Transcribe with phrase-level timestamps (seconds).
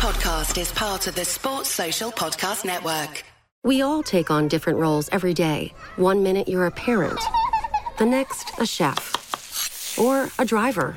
[0.00, 3.22] podcast is part of the Sports Social Podcast Network.
[3.62, 5.74] We all take on different roles every day.
[5.96, 7.20] One minute you're a parent,
[7.98, 10.96] the next, a chef, or a driver.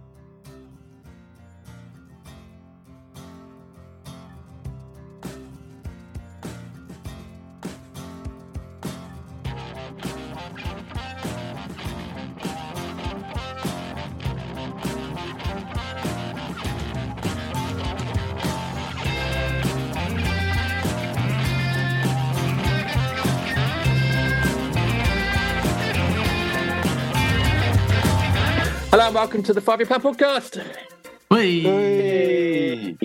[29.11, 30.65] And welcome to the Five Year Plan podcast.
[31.29, 32.95] Hey.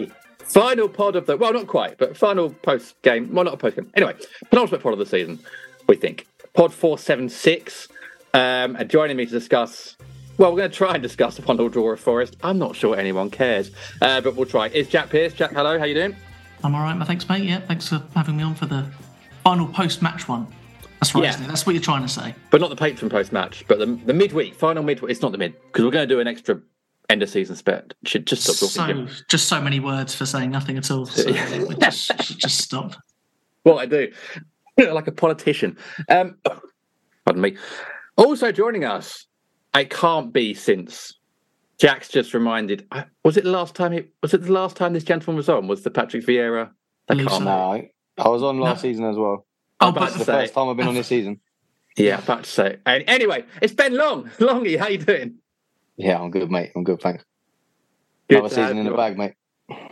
[0.45, 3.35] Final pod of the well, not quite, but final post game.
[3.35, 3.91] Well, not a post game.
[3.95, 4.15] Anyway,
[4.51, 5.41] penultimate pod of the season,
[5.89, 6.29] we think.
[6.55, 7.89] Pod four seven six.
[8.35, 9.97] Um, and joining me to discuss.
[10.39, 12.37] Well, we're going to try and discuss the one draw of Forest.
[12.41, 14.69] I'm not sure anyone cares, uh, but we'll try.
[14.69, 15.33] Is Jack Pierce?
[15.33, 15.77] Jack, hello.
[15.77, 16.15] How you doing?
[16.63, 17.43] I'm all right, my thanks, mate.
[17.43, 18.87] Yeah, thanks for having me on for the
[19.43, 20.47] final post-match one.
[21.07, 21.31] That's right, Yeah.
[21.31, 21.49] isn't it?
[21.49, 22.35] That's what you're trying to say.
[22.51, 25.11] But not the Patreon post match, but the, the midweek, final midweek.
[25.11, 26.61] It's not the mid because we're going to do an extra
[27.09, 27.85] end of season spec.
[28.05, 29.09] Should just stop talking.
[29.09, 31.07] So, just so many words for saying nothing at all.
[31.07, 31.31] So
[31.81, 32.97] just, just stop.
[33.65, 34.11] Well, I do,
[34.79, 35.77] like a politician.
[36.09, 36.39] Um,
[37.25, 37.57] pardon me.
[38.17, 39.27] Also joining us,
[39.75, 41.15] I can't be since
[41.79, 42.89] Jack's just reminded.
[43.25, 43.93] Was it the last time?
[43.93, 45.69] He, was it the last time this gentleman was on?
[45.69, 46.71] Was the Patrick Vieira?
[47.09, 47.31] I can't.
[47.31, 47.39] so.
[47.41, 48.89] No, I, I was on last No.
[48.91, 49.47] season as well.
[49.81, 50.33] I'm Oh, about but to It's the say.
[50.43, 51.41] first time I've been on this season.
[51.97, 52.77] Yeah, about to say.
[52.87, 54.25] And anyway, it's Ben Long.
[54.39, 55.37] Longy, how you doing?
[55.97, 56.73] Yeah, I'm good, mate.
[56.77, 57.25] I'm good, thanks.
[58.29, 59.33] Good Another season in the bag, mate.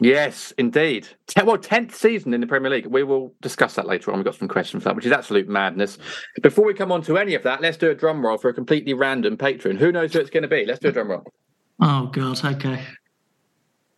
[0.01, 1.09] Yes, indeed.
[1.45, 2.87] Well, tenth season in the Premier League.
[2.87, 4.19] We will discuss that later on.
[4.19, 5.99] We've got some questions for that, which is absolute madness.
[6.43, 8.55] Before we come on to any of that, let's do a drum roll for a
[8.55, 9.77] completely random patron.
[9.77, 10.65] Who knows who it's going to be?
[10.65, 11.25] Let's do a drum roll.
[11.81, 12.45] Oh God.
[12.45, 12.85] Okay.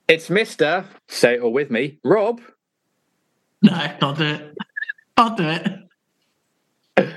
[0.09, 0.84] It's Mister.
[1.09, 2.41] Say it all with me, Rob.
[3.62, 4.55] No, I'll do it.
[5.16, 5.66] I'll do it.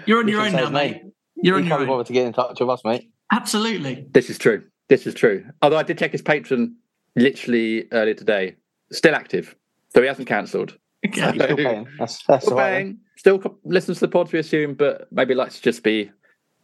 [0.06, 0.92] You're on You your can own say now, his mate.
[1.04, 1.12] name.
[1.42, 1.96] You're on You your can't own.
[1.98, 3.10] bother to get in touch with us, mate.
[3.32, 4.08] Absolutely.
[4.12, 4.64] This is true.
[4.88, 5.46] This is true.
[5.62, 6.74] Although I did check his Patreon
[7.16, 8.56] literally earlier today.
[8.92, 9.56] Still active,
[9.94, 10.76] so he hasn't cancelled.
[11.08, 11.22] Okay.
[11.36, 11.88] You're still paying.
[12.00, 12.72] That's, that's Still all right.
[12.78, 12.98] paying.
[13.18, 16.12] Still listens to the pods, we assume, but maybe likes to just be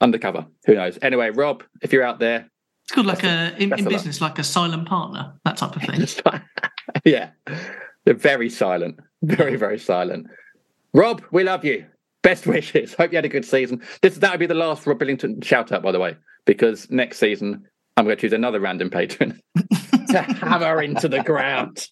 [0.01, 0.45] undercover.
[0.65, 0.97] Who knows?
[1.01, 2.49] Anyway, Rob, if you're out there,
[2.83, 3.89] It's called like a in, in of luck.
[3.89, 6.05] business, like a silent partner, that type of thing.
[7.03, 7.29] Yeah,
[8.05, 10.27] they're very silent, very very silent.
[10.95, 11.85] Rob, we love you.
[12.23, 12.93] Best wishes.
[12.93, 13.81] Hope you had a good season.
[14.01, 17.19] This that would be the last Rob Billington shout out, by the way, because next
[17.19, 17.67] season
[17.97, 19.41] I'm going to choose another random patron
[20.09, 21.87] to hammer into the ground.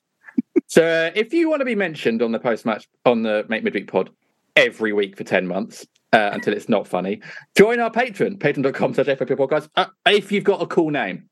[0.67, 3.63] So uh, if you want to be mentioned on the post match on the Make
[3.63, 4.09] Midweek Pod
[4.55, 5.85] every week for ten months.
[6.13, 7.19] Uh, until it's not funny,
[7.57, 9.67] join our Patreon, patreon.com slash FYP podcast.
[9.75, 11.27] Uh, if you've got a cool name,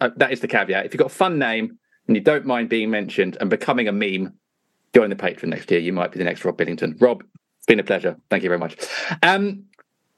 [0.00, 0.86] uh, that is the caveat.
[0.86, 1.76] If you've got a fun name
[2.06, 4.32] and you don't mind being mentioned and becoming a meme,
[4.94, 5.80] join the Patreon next year.
[5.80, 6.96] You might be the next Rob Billington.
[7.00, 7.22] Rob,
[7.58, 8.16] it's been a pleasure.
[8.28, 8.76] Thank you very much.
[9.22, 9.64] Um,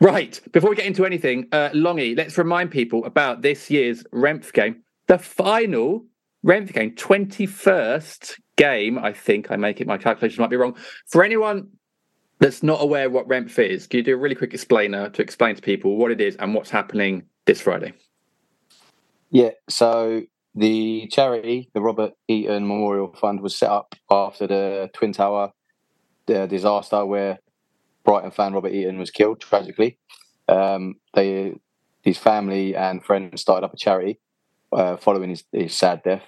[0.00, 4.52] right, before we get into anything, uh, Longy, let's remind people about this year's REMF
[4.52, 6.04] game, the final
[6.44, 8.98] REMF game, 21st game.
[8.98, 10.76] I think I make it, my calculations might be wrong.
[11.06, 11.68] For anyone
[12.38, 15.54] that's not aware what REMF is, can you do a really quick explainer to explain
[15.54, 17.92] to people what it is and what's happening this Friday?
[19.30, 20.22] Yeah, so
[20.54, 25.52] the charity, the Robert Eaton Memorial Fund, was set up after the Twin Tower
[26.28, 27.38] uh, disaster where
[28.04, 29.98] Brighton fan Robert Eaton was killed tragically.
[30.48, 31.54] Um, they,
[32.02, 34.20] his family and friends started up a charity
[34.72, 36.24] uh, following his, his sad death.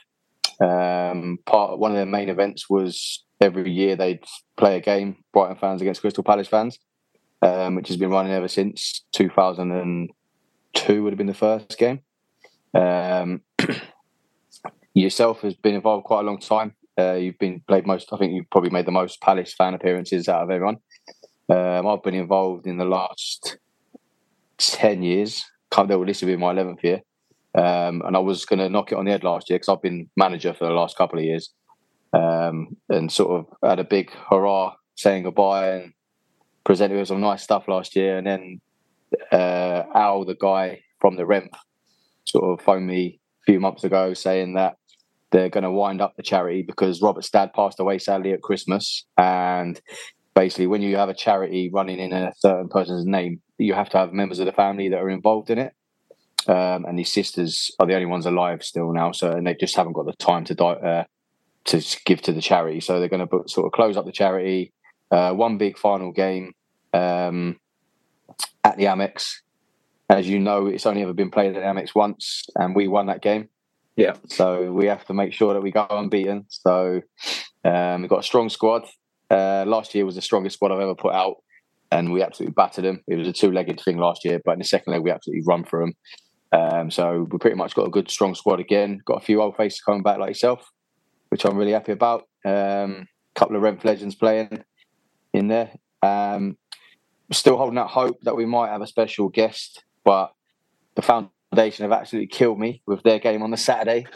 [0.61, 4.25] Um, part one of their main events was every year they'd
[4.57, 6.79] play a game, Brighton fans against Crystal Palace fans,
[7.43, 12.01] um, which has been running ever since 2002 would have been the first game.
[14.95, 16.75] Yourself has been involved quite a long time.
[16.97, 18.13] Uh, you've been played most.
[18.13, 20.77] I think you've probably made the most Palace fan appearances out of everyone.
[21.49, 23.59] Um, I've been involved in the last
[24.59, 25.45] ten years.
[25.73, 27.01] Can't do this will be my eleventh year,
[27.57, 29.83] um, and I was going to knock it on the head last year because I've
[29.83, 31.53] been manager for the last couple of years,
[32.13, 35.93] um, and sort of had a big hurrah saying goodbye and
[36.63, 38.61] presented with some nice stuff last year, and then
[39.33, 41.49] uh, Al, the guy from the REMF,
[42.25, 44.77] sort of phoned me a few months ago saying that
[45.35, 49.05] they're going to wind up the charity because Robert's dad passed away sadly at Christmas,
[49.19, 49.81] and
[50.33, 53.99] basically when you have a charity running in a certain person's name, you have to
[53.99, 55.73] have members of the family that are involved in it.
[56.47, 59.75] Um, and these sisters are the only ones alive still now, so and they just
[59.75, 61.05] haven't got the time to die, uh,
[61.65, 62.79] to give to the charity.
[62.79, 64.73] So they're going to sort of close up the charity.
[65.11, 66.53] Uh, one big final game
[66.93, 67.59] um,
[68.63, 69.39] at the Amex.
[70.09, 73.07] As you know, it's only ever been played at the Amex once, and we won
[73.07, 73.49] that game.
[73.97, 74.15] Yeah.
[74.29, 76.47] So we have to make sure that we go unbeaten.
[76.49, 77.01] So
[77.65, 78.85] um, we've got a strong squad.
[79.31, 81.37] Uh, last year was the strongest squad I've ever put out,
[81.91, 83.03] and we absolutely battered them.
[83.07, 85.65] It was a two-legged thing last year, but in the second leg we absolutely run
[85.65, 85.95] through them.
[86.53, 89.01] Um, so we pretty much got a good strong squad again.
[89.05, 90.65] Got a few old faces coming back like yourself,
[91.31, 92.25] which I'm really happy about.
[92.45, 94.63] A um, couple of REMF legends playing
[95.33, 95.73] in there.
[96.03, 96.59] Um,
[97.33, 100.33] still holding out hope that we might have a special guest, but
[100.95, 101.03] the
[101.55, 104.07] foundation have absolutely killed me with their game on the Saturday.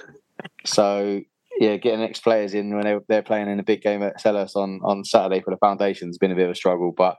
[0.64, 1.20] So
[1.58, 4.56] yeah, getting ex players in when they're, they're playing in a big game at Selhurst
[4.56, 7.16] on on Saturday for the foundation has been a bit of a struggle, but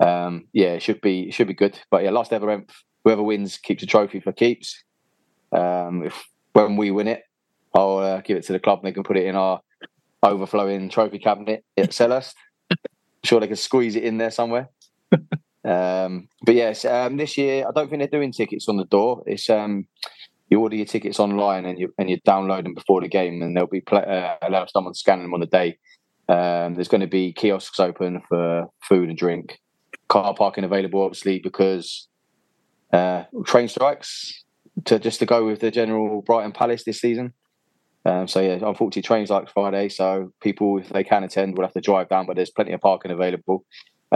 [0.00, 1.78] um, yeah, it should be it should be good.
[1.90, 2.64] But yeah, last ever
[3.04, 4.82] whoever wins keeps a trophy for keeps.
[5.52, 7.22] Um, if when we win it,
[7.74, 9.60] I'll uh, give it to the club and they can put it in our
[10.22, 12.34] overflowing trophy cabinet at Selhurst.
[13.24, 14.70] sure they can squeeze it in there somewhere.
[15.66, 19.22] Um, but yes, um, this year I don't think they're doing tickets on the door.
[19.26, 19.86] It's um,
[20.48, 23.56] you order your tickets online and you and you download them before the game, and
[23.56, 25.78] they'll be play, uh, allow someone to scan them on the day.
[26.28, 29.58] Um, there's going to be kiosks open for food and drink,
[30.08, 32.08] car parking available, obviously because
[32.92, 34.44] uh, train strikes
[34.84, 37.32] to just to go with the general Brighton Palace this season.
[38.04, 41.74] Um, so yeah, unfortunately, trains like Friday, so people if they can attend will have
[41.74, 43.64] to drive down, but there's plenty of parking available.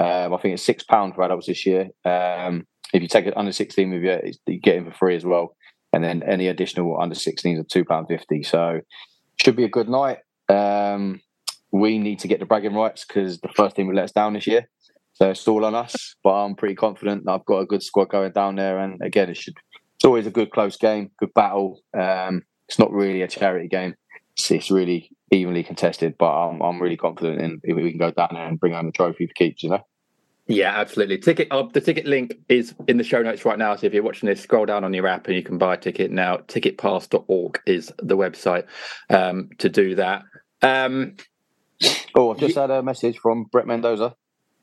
[0.01, 1.91] Um, I think it's six pound for adults this year.
[2.05, 5.25] Um, if you take it under sixteen with you, you get in for free as
[5.25, 5.55] well,
[5.93, 8.43] and then any additional under 16s are two pound fifty.
[8.43, 8.81] So
[9.37, 10.19] should be a good night.
[10.49, 11.21] Um,
[11.71, 14.33] we need to get the bragging rights because the first team will let us down
[14.33, 14.69] this year.
[15.13, 16.17] So it's all on us.
[16.25, 18.79] But I'm pretty confident that I've got a good squad going down there.
[18.79, 19.55] And again, it should.
[19.97, 21.83] It's always a good close game, good battle.
[21.97, 23.95] Um, it's not really a charity game.
[24.33, 26.17] It's, it's, really evenly contested.
[26.19, 28.87] But I'm I'm really confident in if we can go down there and bring home
[28.87, 29.63] the trophy for keeps.
[29.63, 29.87] You know.
[30.51, 31.19] Yeah, absolutely.
[31.19, 31.47] Ticket.
[31.53, 33.77] Uh, the ticket link is in the show notes right now.
[33.77, 35.77] So if you're watching this, scroll down on your app and you can buy a
[35.77, 36.39] ticket now.
[36.39, 38.65] Ticketpass.org is the website
[39.11, 40.23] um, to do that.
[40.61, 41.15] Um,
[42.17, 44.17] oh, I've just you, had a message from Brett Mendoza.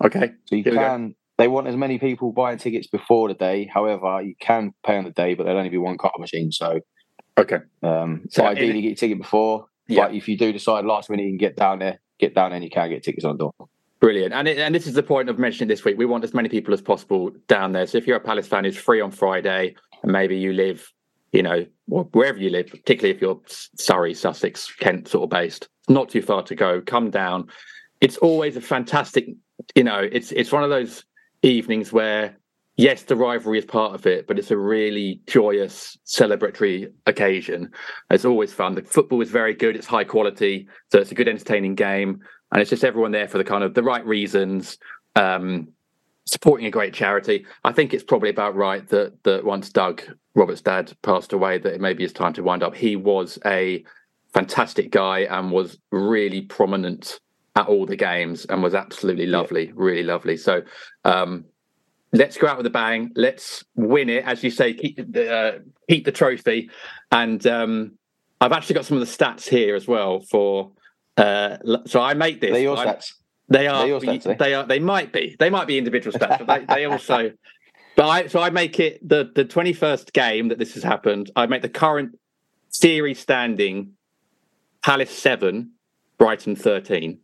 [0.03, 0.33] Okay.
[0.45, 1.15] So you can.
[1.37, 3.69] They want as many people buying tickets before the day.
[3.71, 6.51] However, you can pay on the day, but there'll only be one card machine.
[6.51, 6.81] So,
[7.37, 7.59] okay.
[7.83, 9.67] Um, so ideally, get your ticket before.
[9.87, 10.07] Yeah.
[10.07, 12.55] But if you do decide last minute you can get down there, get down there,
[12.55, 13.69] and you can get tickets on the door.
[13.99, 15.97] Brilliant, and it, and this is the point of mentioning this week.
[15.97, 17.87] We want as many people as possible down there.
[17.87, 20.91] So if you're a Palace fan, it's free on Friday, and maybe you live,
[21.31, 26.09] you know, wherever you live, particularly if you're Surrey, Sussex, Kent sort of based, not
[26.09, 26.79] too far to go.
[26.81, 27.47] Come down.
[27.99, 29.29] It's always a fantastic
[29.75, 31.03] you know, it's it's one of those
[31.41, 32.37] evenings where
[32.75, 37.71] yes, the rivalry is part of it, but it's a really joyous, celebratory occasion.
[38.11, 38.75] It's always fun.
[38.75, 39.75] The football is very good.
[39.75, 42.19] It's high quality, so it's a good, entertaining game,
[42.51, 44.77] and it's just everyone there for the kind of the right reasons.
[45.15, 45.69] Um,
[46.27, 47.45] supporting a great charity.
[47.63, 50.03] I think it's probably about right that that once Doug
[50.35, 52.75] Roberts' dad passed away, that it maybe is time to wind up.
[52.75, 53.83] He was a
[54.33, 57.19] fantastic guy and was really prominent
[57.55, 59.73] at all the games and was absolutely lovely, yeah.
[59.75, 60.37] really lovely.
[60.37, 60.61] So
[61.05, 61.45] um,
[62.11, 63.11] let's go out with a bang.
[63.15, 66.69] Let's win it, as you say, keep the uh, keep the trophy.
[67.11, 67.93] And um,
[68.41, 70.71] I've actually got some of the stats here as well for.
[71.17, 72.51] Uh, so I make this.
[72.51, 73.13] They're your stats.
[73.49, 73.85] They are.
[73.85, 74.35] Stats, eh?
[74.37, 74.65] they are.
[74.65, 75.35] They might be.
[75.39, 77.31] They might be individual stats, but they, they also.
[77.95, 81.31] But I so I make it the the twenty first game that this has happened.
[81.35, 82.17] I make the current
[82.69, 83.93] series standing.
[84.83, 85.71] Palace seven,
[86.17, 87.19] Brighton thirteen.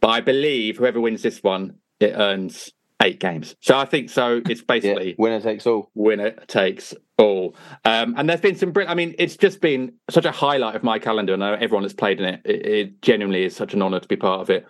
[0.00, 2.70] But I believe whoever wins this one, it earns
[3.02, 3.56] eight games.
[3.60, 4.40] So I think so.
[4.48, 5.90] It's basically yeah, winner takes all.
[5.94, 7.56] Winner takes all.
[7.84, 8.72] Um, and there's been some.
[8.88, 11.34] I mean, it's just been such a highlight of my calendar.
[11.34, 12.40] And everyone has played in it.
[12.44, 12.66] it.
[12.66, 14.66] It genuinely is such an honour to be part of it.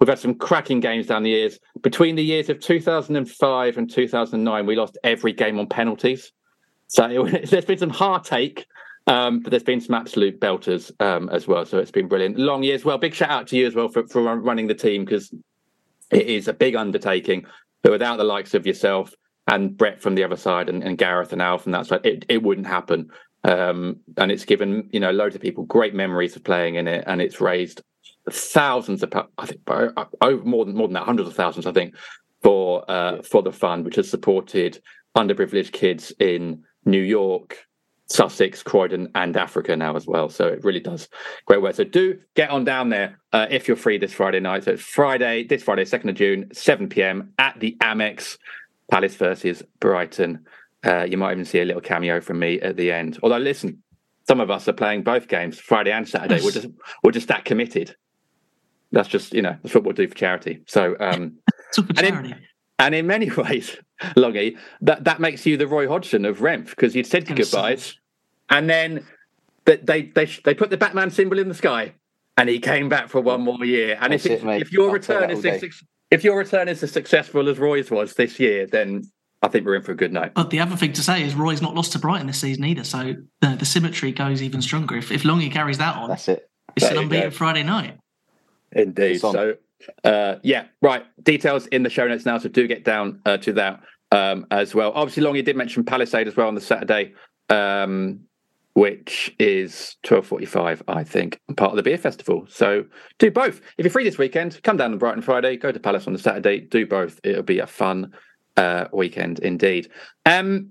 [0.00, 1.58] We've had some cracking games down the years.
[1.82, 6.32] Between the years of 2005 and 2009, we lost every game on penalties.
[6.86, 8.66] So it, there's been some heartache
[9.08, 11.64] um, but there's been some absolute belters um, as well.
[11.64, 12.38] So it's been brilliant.
[12.38, 12.84] Long years.
[12.84, 15.32] Well, big shout out to you as well for, for running the team because
[16.10, 17.46] it is a big undertaking.
[17.82, 19.14] But without the likes of yourself
[19.48, 22.24] and Brett from the other side and, and Gareth and Al from that side, it,
[22.28, 23.10] it wouldn't happen.
[23.44, 27.04] Um, and it's given you know loads of people great memories of playing in it,
[27.06, 27.82] and it's raised
[28.30, 29.60] thousands of I think
[30.20, 31.94] over more than more than that, hundreds of thousands, I think,
[32.42, 34.82] for uh, for the fund, which has supported
[35.16, 37.64] underprivileged kids in New York,
[38.06, 40.28] Sussex, Croydon, and Africa now as well.
[40.28, 41.08] So it really does
[41.46, 41.76] great work.
[41.76, 44.64] So do get on down there uh, if you're free this Friday night.
[44.64, 47.32] So it's Friday, this Friday, 2nd of June, 7 p.m.
[47.38, 48.36] at the Amex,
[48.90, 50.46] Palace versus Brighton.
[50.84, 53.18] Uh, you might even see a little cameo from me at the end.
[53.22, 53.82] Although, listen,
[54.26, 56.42] some of us are playing both games, Friday and Saturday.
[56.42, 56.68] We're just
[57.02, 57.96] we're just that committed.
[58.92, 60.62] That's just you know that's what we'll do for charity.
[60.66, 61.38] So um,
[61.96, 62.36] and in-
[62.78, 63.76] and in many ways,
[64.16, 67.98] Longy, that, that makes you the Roy Hodgson of REMF because you'd said your goodbyes,
[68.50, 69.04] and then
[69.64, 71.94] but they they they put the Batman symbol in the sky,
[72.36, 73.98] and he came back for one more year.
[74.00, 75.44] And if That's it, if your I'll return that is
[76.10, 76.20] all as, day.
[76.20, 79.02] suc- if your return is as successful as Roy's was this year, then
[79.42, 80.34] I think we're in for a good night.
[80.34, 82.84] But the other thing to say is Roy's not lost to Brighton this season either,
[82.84, 84.96] so the, the symmetry goes even stronger.
[84.96, 86.50] If, if Longy carries that on, That's it.
[86.76, 87.36] it's There an unbeaten go.
[87.36, 87.98] Friday night.
[88.72, 89.20] Indeed.
[89.20, 89.54] So,
[90.04, 91.04] uh, yeah, right.
[91.22, 92.38] Details in the show notes now.
[92.38, 94.92] So do get down uh, to that um, as well.
[94.94, 97.14] Obviously, Longy did mention Palace Aid as well on the Saturday,
[97.48, 98.20] um,
[98.78, 102.46] which is twelve forty-five, I think, part of the beer festival.
[102.48, 102.84] So
[103.18, 103.60] do both.
[103.76, 105.56] If you're free this weekend, come down on Brighton Friday.
[105.56, 106.60] Go to Palace on the Saturday.
[106.60, 107.18] Do both.
[107.24, 108.12] It'll be a fun
[108.56, 109.90] uh, weekend indeed.
[110.24, 110.70] Um,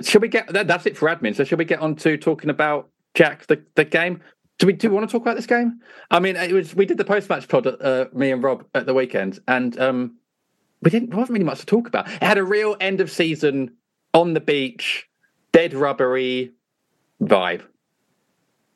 [0.00, 1.34] shall we get that, that's it for admin?
[1.34, 4.22] So shall we get on to talking about Jack the, the game?
[4.60, 5.80] Do we do we want to talk about this game?
[6.12, 8.86] I mean, it was we did the post match pod, uh, me and Rob at
[8.86, 10.18] the weekend, and um,
[10.82, 12.06] we didn't there wasn't really much to talk about.
[12.06, 13.72] It had a real end of season
[14.12, 15.08] on the beach,
[15.50, 16.52] dead rubbery
[17.22, 17.62] vibe.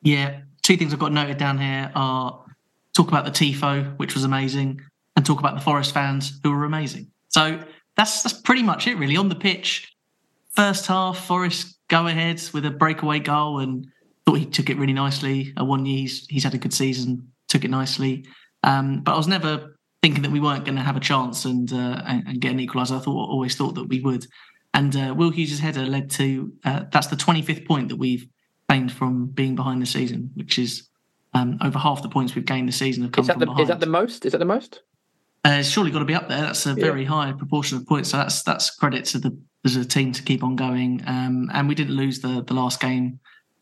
[0.01, 2.45] Yeah, two things I've got noted down here are
[2.95, 4.81] talk about the TIFO, which was amazing,
[5.15, 7.11] and talk about the Forest fans, who were amazing.
[7.29, 7.61] So
[7.95, 9.17] that's that's pretty much it, really.
[9.17, 9.95] On the pitch,
[10.51, 13.87] first half, Forest go ahead with a breakaway goal, and
[14.25, 15.53] thought he took it really nicely.
[15.59, 18.25] Uh, one year he's, he's had a good season, took it nicely.
[18.63, 21.71] Um, but I was never thinking that we weren't going to have a chance and,
[21.73, 22.97] uh, and and get an equaliser.
[22.97, 24.25] I thought always thought that we would.
[24.73, 28.27] And uh, Will Hughes' header led to uh, that's the 25th point that we've
[28.69, 30.89] gained from being behind the season, which is
[31.33, 33.45] um, over half the points we've gained this season have come Is that from the
[33.47, 33.61] behind.
[33.61, 34.25] is that the most?
[34.25, 34.81] Is that the most?
[35.45, 36.41] Uh, it's surely got to be up there.
[36.41, 38.09] That's a very high proportion of points.
[38.09, 41.01] So that's that's credit to the as a team to keep on going.
[41.07, 43.19] Um, and we didn't lose the the last game.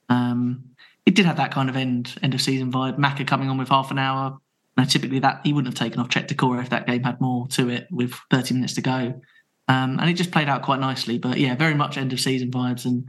[0.10, 0.64] Um,
[1.06, 2.98] it did have that kind of end end of season vibe.
[2.98, 4.38] Maka coming on with half an hour.
[4.76, 7.48] Now, typically that he wouldn't have taken off Cheick Doucouré if that game had more
[7.50, 9.22] to it with 30 minutes to go.
[9.68, 11.18] Um, and it just played out quite nicely.
[11.18, 13.08] But yeah, very much end of season vibes, and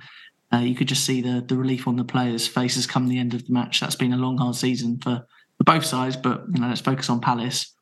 [0.53, 3.35] uh, you could just see the the relief on the players' faces come the end
[3.35, 3.81] of the match.
[3.81, 6.17] That's been a long, hard season for, for both sides.
[6.17, 7.75] But you know, let's focus on Palace.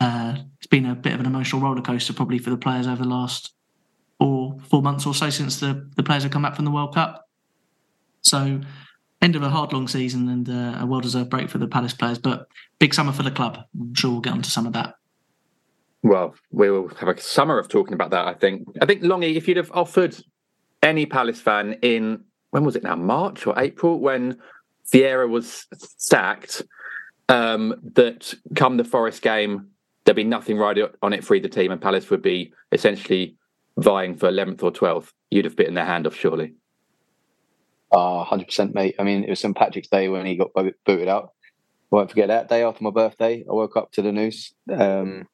[0.00, 3.02] Uh, it's been a bit of an emotional roller coaster probably for the players over
[3.02, 3.52] the last
[4.18, 6.94] four four months or so since the, the players have come back from the World
[6.94, 7.28] Cup.
[8.22, 8.60] So
[9.22, 11.94] end of a hard long season and uh, a well deserved break for the Palace
[11.94, 13.58] players, but big summer for the club.
[13.78, 14.94] I'm sure we'll get onto some of that.
[16.02, 18.26] Well, we will have a summer of talking about that.
[18.26, 18.68] I think.
[18.80, 20.16] I think Longy, if you'd have offered
[20.82, 24.38] any Palace fan in when was it now, March or April, when
[24.92, 26.62] Vieira was sacked,
[27.28, 29.68] um, that come the Forest game,
[30.04, 33.36] there'd be nothing right on it for either team, and Palace would be essentially
[33.76, 35.12] vying for 11th or 12th.
[35.30, 36.54] You'd have bitten their hand off, surely.
[37.92, 38.94] Uh, 100% mate.
[38.98, 39.56] I mean, it was St.
[39.56, 41.32] Patrick's Day when he got booted out.
[41.44, 43.44] I Won't forget that day after my birthday.
[43.48, 44.52] I woke up to the news.
[44.70, 45.26] Um,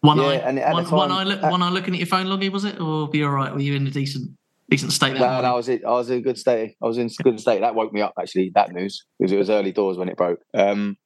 [0.00, 2.26] One Yeah, eye, and one, one eye, look, uh, one eye looking at your phone,
[2.26, 3.52] Longy, was it, or be all right?
[3.52, 4.30] Were you in a decent,
[4.70, 5.14] decent state?
[5.14, 5.42] That no, morning?
[5.42, 6.76] no, I was in, I was in a good state.
[6.80, 7.60] I was in a good state.
[7.60, 8.52] That woke me up actually.
[8.54, 10.40] That news because it was early doors when it broke.
[10.54, 10.96] Um,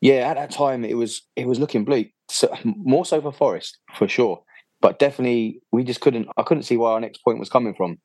[0.00, 2.12] yeah, at that time it was it was looking bleak.
[2.28, 4.42] So, more so for Forest for sure,
[4.80, 6.26] but definitely we just couldn't.
[6.36, 7.98] I couldn't see where our next point was coming from.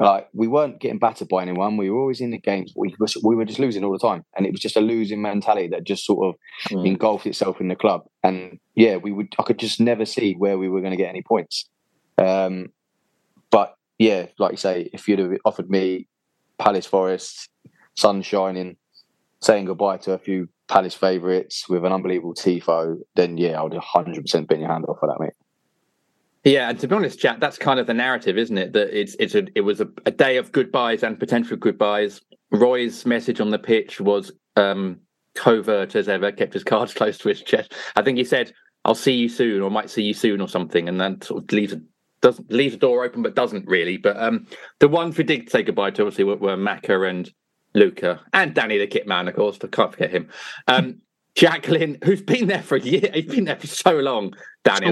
[0.00, 1.76] Like we weren't getting battered by anyone.
[1.76, 2.72] We were always in the games.
[2.74, 5.20] We was, we were just losing all the time, and it was just a losing
[5.20, 6.34] mentality that just sort of
[6.70, 6.86] Mm.
[6.86, 8.02] engulfed itself in the club.
[8.22, 9.34] And yeah, we would.
[9.38, 11.68] I could just never see where we were going to get any points.
[12.18, 12.68] Um,
[13.50, 16.08] but yeah, like you say, if you'd have offered me
[16.58, 17.48] Palace Forest,
[17.94, 18.76] sun shining,
[19.40, 23.74] saying goodbye to a few Palace favourites with an unbelievable tifo, then yeah, I would
[23.74, 25.34] hundred percent been your hand off for that, mate.
[26.44, 28.72] Yeah, and to be honest, Jack, that's kind of the narrative, isn't it?
[28.72, 32.20] That it's it's a it was a, a day of goodbyes and potential goodbyes.
[32.50, 34.98] Roy's message on the pitch was um,
[35.34, 37.74] covert as ever, kept his cards close to his chest.
[37.94, 38.52] I think he said,
[38.84, 41.52] "I'll see you soon," or "Might see you soon," or something, and then sort of
[41.52, 41.80] leaves a
[42.22, 43.98] doesn't leaves the door open, but doesn't really.
[43.98, 44.46] But um,
[44.78, 47.30] the ones we did say goodbye to obviously were, were and
[47.74, 49.58] Luca and Danny the Kit Man, of course.
[49.62, 50.28] I can't forget him.
[50.66, 51.02] Um,
[51.34, 54.34] Jacqueline, who's been there for a year, he's been there for so long.
[54.64, 54.86] Danny,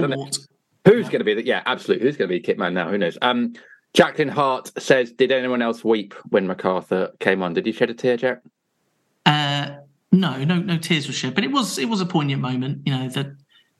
[0.85, 2.07] Who's going to be the yeah, absolutely.
[2.07, 2.89] Who's going to be Kitman now?
[2.89, 3.17] Who knows?
[3.21, 3.53] Um,
[3.93, 7.53] Jacqueline Hart says, "Did anyone else weep when McArthur came on?
[7.53, 8.41] Did you shed a tear, Jack?"
[9.25, 9.75] Uh,
[10.11, 12.81] no, no, no tears were shed, but it was it was a poignant moment.
[12.85, 13.27] You know that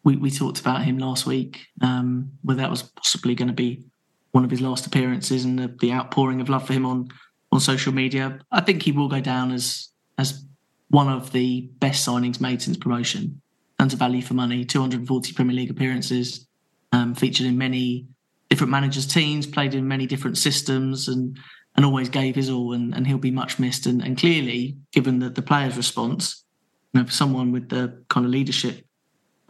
[0.03, 3.83] we, we talked about him last week, um, whether that was possibly going to be
[4.31, 7.09] one of his last appearances and the, the outpouring of love for him on
[7.51, 8.39] on social media.
[8.51, 10.45] I think he will go down as as
[10.89, 13.41] one of the best signings made since promotion.
[13.79, 16.47] Tons of value for money, 240 Premier League appearances,
[16.91, 18.07] um, featured in many
[18.49, 21.37] different managers' teams, played in many different systems, and
[21.75, 22.73] and always gave his all.
[22.73, 23.85] And, and he'll be much missed.
[23.85, 26.43] And, and clearly, given the, the players' response,
[26.93, 28.85] you know, for someone with the kind of leadership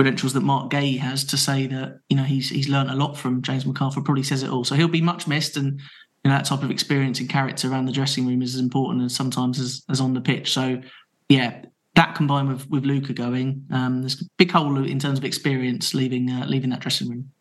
[0.01, 3.15] credentials that Marc Guéhi has to say that you know he's he's learned a lot
[3.15, 4.63] from James McArthur probably says it all.
[4.63, 7.85] So he'll be much missed, and you know that type of experience and character around
[7.85, 10.53] the dressing room is as important as sometimes as, as on the pitch.
[10.53, 10.81] So
[11.29, 15.25] yeah, that combined with with Luca going, um, there's a big hole in terms of
[15.25, 17.31] experience leaving uh, leaving that dressing room.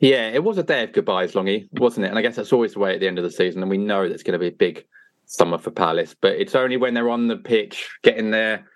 [0.00, 2.10] Yeah, it was a day of goodbyes, Longy, wasn't it?
[2.10, 3.78] And I guess that's always the way at the end of the season, and we
[3.78, 4.84] know that's going to be a big
[5.24, 6.14] summer for Palace.
[6.20, 8.66] But it's only when they're on the pitch, getting their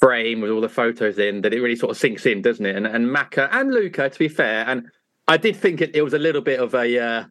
[0.00, 2.76] frame with all the photos in, that it really sort of sinks in, doesn't it?
[2.76, 4.88] And and Maka and Luca, to be fair, and
[5.28, 6.98] I did think it, it was a little bit of a.
[6.98, 7.24] Uh,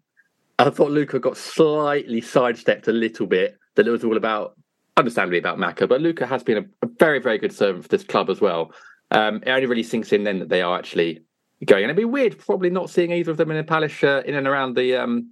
[0.59, 3.57] I thought Luca got slightly sidestepped a little bit.
[3.75, 4.55] That it was all about,
[4.97, 8.29] understandably about Maka, but Luca has been a, very, very good servant for this club
[8.29, 8.71] as well.
[9.11, 11.21] Um, it only really sinks in then that they are actually
[11.65, 11.83] going.
[11.83, 14.35] And it'd be weird probably not seeing either of them in a Palace shirt in
[14.35, 15.31] and around the um,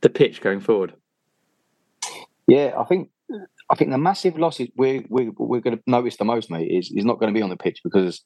[0.00, 0.94] the pitch going forward.
[2.46, 3.10] Yeah, I think
[3.70, 6.90] I think the massive losses we're we're, we're going to notice the most, mate, is
[6.90, 8.22] is not going to be on the pitch because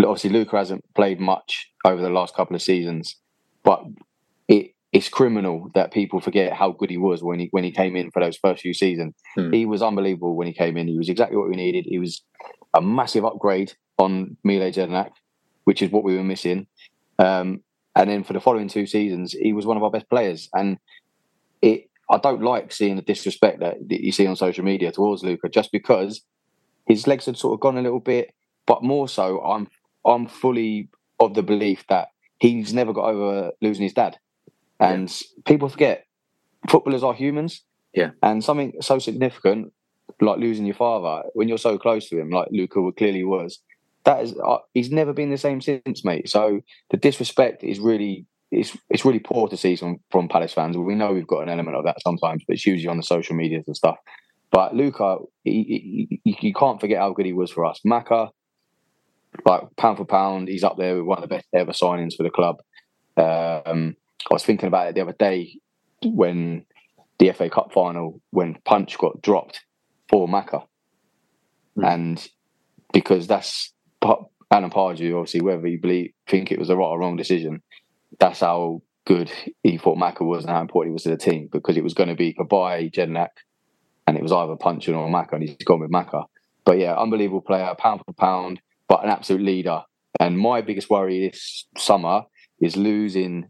[0.00, 3.16] obviously Luca hasn't played much over the last couple of seasons,
[3.62, 3.84] but
[4.92, 8.10] it's criminal that people forget how good he was when he when he came in
[8.10, 9.14] for those first few seasons.
[9.34, 9.50] Hmm.
[9.52, 10.86] He was unbelievable when he came in.
[10.86, 11.86] He was exactly what we needed.
[11.88, 12.22] He was
[12.74, 15.10] a massive upgrade on Mile Jedinak,
[15.64, 16.66] which is what we were missing.
[17.18, 17.62] Um,
[17.96, 20.48] and then for the following two seasons, he was one of our best players.
[20.54, 20.78] And
[21.62, 25.22] it I don't like seeing the disrespect that, that you see on social media towards
[25.22, 26.20] Luca just because
[26.86, 28.34] his legs had sort of gone a little bit.
[28.66, 29.68] But more so, I'm
[30.04, 32.08] I'm fully of the belief that
[32.38, 34.18] he's never got over losing his dad.
[34.82, 35.42] And yeah.
[35.44, 36.04] people forget
[36.68, 37.62] footballers are humans.
[37.94, 38.10] Yeah.
[38.22, 39.72] And something so significant
[40.20, 43.60] like losing your father when you're so close to him, like Luca clearly was,
[44.04, 46.28] that is uh, he's never been the same since, mate.
[46.28, 46.60] So
[46.90, 50.76] the disrespect is really it's it's really poor to see from from Palace fans.
[50.76, 53.36] We know we've got an element of that sometimes, but it's usually on the social
[53.36, 53.96] medias and stuff.
[54.50, 57.80] But Luca, you can't forget how good he was for us.
[57.84, 58.28] Maka,
[59.46, 62.22] like pound for pound, he's up there with one of the best ever signings for
[62.22, 62.56] the club.
[63.16, 63.96] Um,
[64.30, 65.58] I was thinking about it the other day
[66.04, 66.64] when
[67.18, 69.64] the FA Cup final, when Punch got dropped
[70.08, 70.62] for Maka,
[71.76, 71.86] mm.
[71.86, 72.28] and
[72.92, 77.16] because that's Alan Pardew, obviously, whether you believe think it was a right or wrong
[77.16, 77.62] decision,
[78.18, 79.32] that's how good
[79.62, 81.94] he thought Maka was and how important he was to the team because it was
[81.94, 83.30] going to be goodbye Jedinak
[84.06, 86.24] and it was either Puncheon or Maka and he's gone with Maka.
[86.64, 89.82] But yeah, unbelievable player, pound for pound, but an absolute leader.
[90.20, 92.22] And my biggest worry this summer
[92.60, 93.48] is losing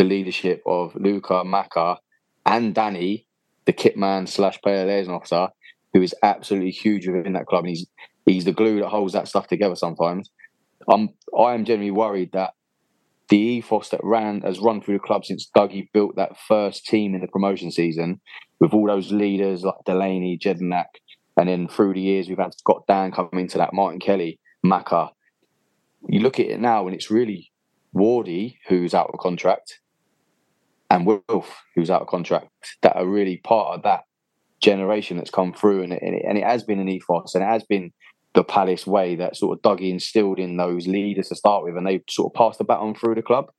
[0.00, 1.98] the leadership of Luca, Maka,
[2.46, 3.26] and Danny,
[3.66, 5.48] the kit man slash player liaison officer,
[5.92, 7.64] who is absolutely huge within that club.
[7.64, 7.86] And he's
[8.24, 10.30] he's the glue that holds that stuff together sometimes.
[10.90, 12.54] I'm I am genuinely worried that
[13.28, 17.14] the ethos that ran has run through the club since Dougie built that first team
[17.14, 18.22] in the promotion season
[18.58, 20.86] with all those leaders like Delaney, Jedinak,
[21.36, 25.10] and then through the years we've had Scott Dann come into that, Martin Kelly, Maka.
[26.08, 27.52] You look at it now and it's really
[27.94, 29.80] Wardy who's out of contract
[30.90, 32.50] and Wilf who's out of contract
[32.82, 34.02] that are really part of that
[34.60, 37.64] generation that's come through and it, and it has been an ethos and it has
[37.64, 37.92] been
[38.34, 41.86] the Palace way that sort of Dougie instilled in those leaders to start with, and
[41.86, 43.50] they sort of passed the baton through the club.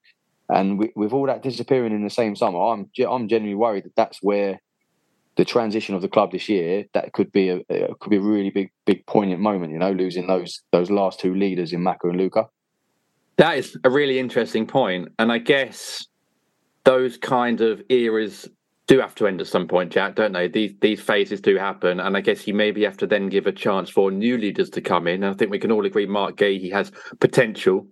[0.50, 3.96] And with, with all that disappearing in the same summer, I'm I'm genuinely worried that
[3.96, 4.60] that's where
[5.38, 7.62] the transition of the club this year that could be a,
[8.00, 9.74] could be a really big big poignant moment.
[9.74, 12.48] You know, losing those those last two leaders in Maka and Luca.
[13.38, 16.06] That is a really interesting point, and I guess
[16.84, 18.50] those kind of eras
[18.88, 20.48] do have to end at some point, Jack, don't they?
[20.48, 23.52] These these phases do happen, and I guess you maybe have to then give a
[23.52, 25.24] chance for new leaders to come in.
[25.24, 27.88] And I think we can all agree, Marc Guéhi he has potential.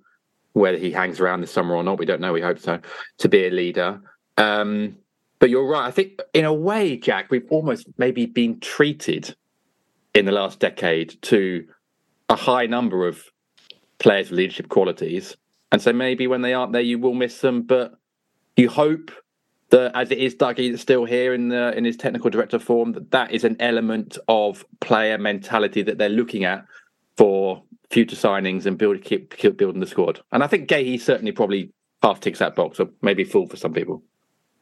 [0.53, 2.33] Whether he hangs around this summer or not, we don't know.
[2.33, 2.79] We hope so
[3.19, 4.01] to be a leader.
[4.37, 4.97] Um,
[5.37, 5.87] but you're right.
[5.87, 9.35] I think in a way, Jack, we've almost maybe been treated
[10.13, 11.65] in the last decade to
[12.27, 13.23] a high number of
[13.99, 15.37] players with leadership qualities,
[15.71, 17.61] and so maybe when they aren't there, you will miss them.
[17.61, 17.93] But
[18.59, 19.11] you hope
[19.69, 22.93] that as it is Dougie that's still here in the in his technical director form,
[22.93, 26.65] that that is an element of player mentality that they're looking at
[27.17, 30.21] for future signings and build keep, keep building the squad.
[30.31, 33.73] And I think Guéhi certainly probably half ticks that box, or maybe full for some
[33.73, 34.03] people.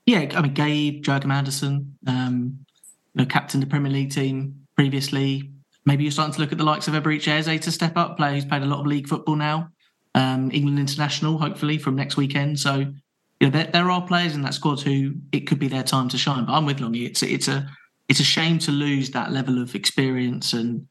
[0.06, 2.66] Yeah, I mean Guéhi, Joachim Andersen, um,
[3.14, 5.52] you know, captain the Premier League team previously.
[5.86, 8.34] Maybe you're starting to look at the likes of Eberechi Eze to step up, player
[8.34, 9.70] who's played a lot of league football now.
[10.16, 12.60] Um, England international, hopefully from next weekend.
[12.60, 12.92] So
[13.40, 16.10] you know, there, there are players in that squad who it could be their time
[16.10, 16.46] to shine.
[16.46, 17.06] But I'm with Longy.
[17.06, 17.70] It's it's a
[18.08, 20.88] it's a shame to lose that level of experience and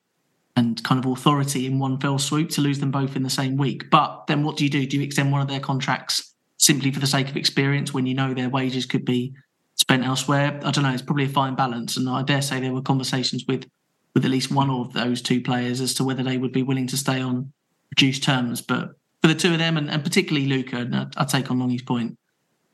[0.54, 3.56] and kind of authority in one fell swoop to lose them both in the same
[3.56, 3.90] week.
[3.90, 4.86] But then what do you do?
[4.86, 8.14] Do you extend one of their contracts simply for the sake of experience when you
[8.14, 9.34] know their wages could be
[9.74, 10.58] spent elsewhere?
[10.64, 10.92] I don't know.
[10.92, 13.66] It's probably a fine balance, and I dare say there were conversations with
[14.14, 16.86] with at least one of those two players as to whether they would be willing
[16.86, 17.52] to stay on
[17.90, 18.62] reduced terms.
[18.62, 21.58] But for the two of them, and, and particularly Luca, and I, I take on
[21.58, 22.16] Longy's point,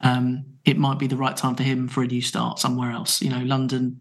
[0.02, 3.20] um, it might be the right time for him for a new start somewhere else.
[3.22, 4.00] You know, London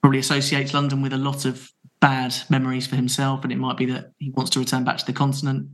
[0.00, 3.86] probably associates London with a lot of bad memories for himself, and it might be
[3.86, 5.68] that he wants to return back to the continent.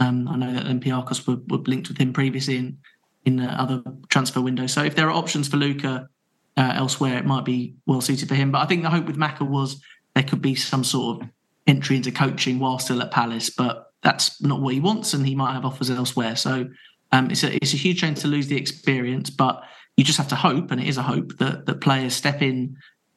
[0.00, 2.78] Um, I know that Olympiacos were, were linked with him previously in
[3.24, 4.72] in other transfer windows.
[4.72, 6.08] So if there are options for Luca
[6.56, 8.50] uh, elsewhere, it might be well suited for him.
[8.50, 9.82] But I think the hope with Maka was
[10.14, 11.28] there could be some sort of
[11.66, 15.34] entry into coaching while still at Palace, but that's not what he wants, and he
[15.34, 16.36] might have offers elsewhere.
[16.36, 16.68] So
[17.12, 19.62] um, it's a it's a huge shame to lose the experience, but
[19.96, 22.76] you just have to hope, and it is a hope that that players step in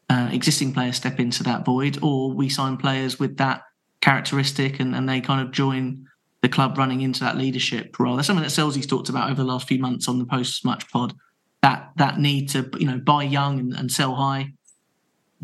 [0.10, 3.62] uh, existing players step into that void, or we sign players with that
[4.02, 6.06] characteristic and, and they kind of join
[6.42, 8.16] the club running into that leadership role.
[8.16, 10.90] That's something that Selzy's talked about over the last few months on the post match
[10.92, 11.14] pod.
[11.62, 14.54] That that need to you know buy young and, and sell high,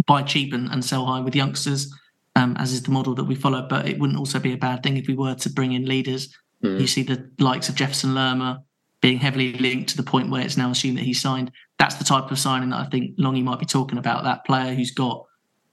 [0.08, 1.94] buy cheap and, and sell high with youngsters,
[2.36, 3.68] um, as is the model that we follow.
[3.70, 6.36] But it wouldn't also be a bad thing if we were to bring in leaders.
[6.64, 6.82] Mm.
[6.82, 8.64] You see the likes of Jefferson Lerma
[9.02, 12.04] being heavily linked to the point where it's now assumed that he's signed that's the
[12.04, 14.24] type of signing that I think Longy might be talking about.
[14.24, 15.26] That player who's got,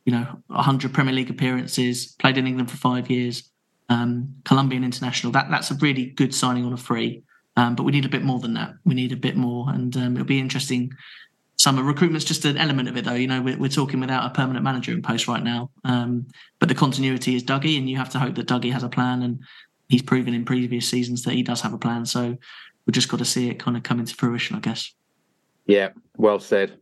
[0.05, 3.51] you know, 100 Premier League appearances, played in England for five years,
[3.89, 5.33] um, Colombian international.
[5.33, 7.23] That that's a really good signing on a free.
[7.57, 8.75] Um, but we need a bit more than that.
[8.85, 10.93] We need a bit more, and um, it'll be interesting.
[11.57, 13.15] Summer recruitment's just an element of it, though.
[13.15, 15.71] You know, we're, we're talking without a permanent manager in post right now.
[15.85, 16.27] Um,
[16.59, 19.23] but the continuity is Dougie, and you have to hope that Dougie has a plan,
[19.23, 19.41] and
[19.89, 22.07] he's proven in previous seasons that he does have a plan.
[22.07, 22.37] So
[22.87, 24.93] we've just got to see it kind of come into fruition, I guess.
[25.67, 26.79] Yeah, well said.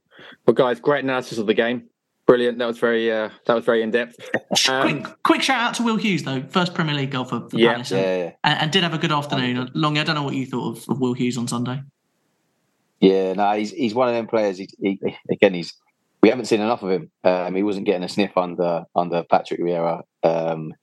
[0.46, 1.88] Well, guys, great analysis of the game.
[2.26, 2.58] Brilliant.
[2.58, 4.16] That was very uh, that was very in depth.
[4.68, 7.58] Um, quick, quick shout out to Will Hughes though, first Premier League goal for, for
[7.58, 8.32] yeah, Palace, yeah, yeah.
[8.44, 9.70] And, and, did have a good afternoon.
[9.72, 11.80] Long, I don't know what you thought of, of Will Hughes on Sunday.
[13.00, 14.58] Yeah, no, he's he's one of them players.
[14.58, 15.74] He, he, again, he's
[16.22, 17.10] we haven't seen enough of him.
[17.24, 20.02] Um, he wasn't getting a sniff under under Patrick Vieira.
[20.22, 20.74] Um,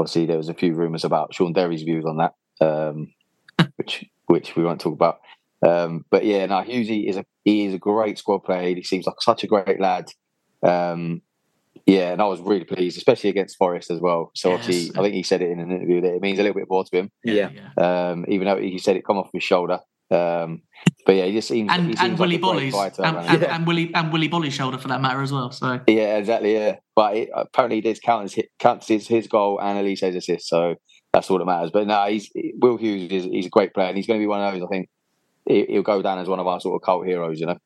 [0.00, 3.12] obviously, there was a few rumours about Sean Derry's views on that, um,
[3.76, 5.20] which which we won't talk about.
[5.66, 8.74] Um, but yeah, now Hughesy is a he is a great squad player.
[8.74, 10.06] He seems like such a great lad.
[10.66, 11.22] Um,
[11.86, 14.32] yeah, and I was really pleased, especially against Forest as well.
[14.34, 14.60] So yes.
[14.60, 16.68] obviously, I think he said it in an interview that it means a little bit
[16.68, 17.10] more to him.
[17.22, 19.80] Yeah, um, even though he said it come off his shoulder.
[20.10, 20.62] Um,
[21.06, 23.54] but yeah, he just seems and, he seems and Willy Boly's and, and, yeah.
[23.54, 25.50] and, Willy and Willy Boly's shoulder for that matter as well.
[25.52, 26.54] So yeah, exactly.
[26.54, 30.48] Yeah, but it, apparently it does count as counts his, his goal and Olise's assist.
[30.48, 30.74] So
[31.12, 31.70] that's all that matters.
[31.70, 34.26] But no, he's Will Hughes is he's a great player, and he's going to be
[34.26, 34.88] one of those I think
[35.46, 37.40] he'll go down as one of our sort of cult heroes.
[37.40, 37.58] You know,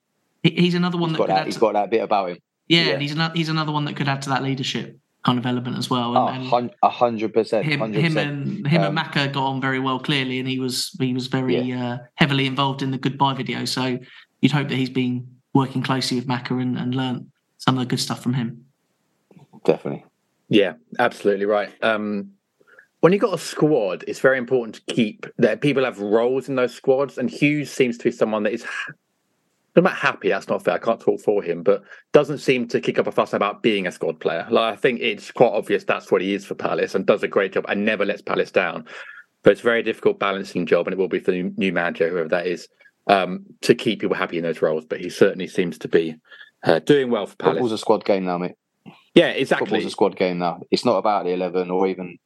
[0.42, 2.38] he's another one he's that, got that he's to, got that bit about him.
[2.68, 2.98] Yeah, yeah.
[2.98, 5.88] he's another he's another one that could add to that leadership kind of element as
[5.88, 6.16] well.
[6.28, 7.64] And, a hundred percent.
[7.64, 10.94] Him, him and him um, and Maka got on very well clearly, and he was
[11.00, 11.94] he was very yeah.
[11.94, 13.64] uh, heavily involved in the goodbye video.
[13.64, 13.98] So
[14.40, 17.86] you'd hope that he's been working closely with Maka and, and learned some of the
[17.86, 18.66] good stuff from him.
[19.64, 20.04] Definitely.
[20.48, 21.72] Yeah, absolutely right.
[21.82, 22.32] Um,
[23.00, 26.54] when you've got a squad, it's very important to keep that people have roles in
[26.54, 27.18] those squads.
[27.18, 28.64] And Hughes seems to be someone that is
[29.82, 30.28] not happy.
[30.28, 30.74] That's not fair.
[30.74, 31.82] I can't talk for him, but
[32.12, 34.46] doesn't seem to kick up a fuss about being a squad player.
[34.50, 37.28] Like I think it's quite obvious that's what he is for Palace and does a
[37.28, 38.84] great job and never lets Palace down.
[39.42, 42.08] But it's a very difficult balancing job, and it will be for the new manager,
[42.08, 42.68] whoever that is,
[43.08, 44.84] um, to keep people happy in those roles.
[44.86, 46.16] But he certainly seems to be
[46.62, 47.56] uh, doing well for Palace.
[47.56, 48.54] Football's a squad game now, mate.
[49.14, 49.66] Yeah, exactly.
[49.66, 50.62] Football's a squad game now.
[50.70, 52.18] It's not about the eleven or even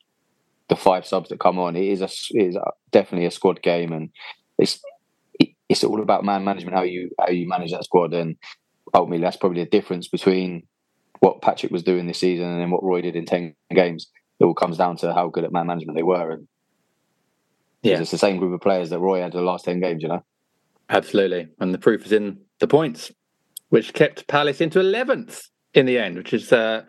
[0.68, 1.76] the five subs that come on.
[1.76, 2.08] It is a
[2.38, 4.11] it is a, definitely a squad game, and
[4.58, 4.82] it's it,
[5.68, 6.76] it's all about man management.
[6.76, 8.37] How you how you manage that squad, and
[8.94, 10.66] ultimately that's probably the difference between
[11.20, 14.09] what Patrick was doing this season and then what Roy did in ten games.
[14.40, 16.48] It all comes down to how good at man management they were, and
[17.83, 20.02] yeah, it's the same group of players that Roy had the last ten games.
[20.02, 20.24] You know,
[20.88, 23.11] absolutely, and the proof is in the points,
[23.68, 25.42] which kept Palace into eleventh
[25.74, 26.83] in the end, which is uh,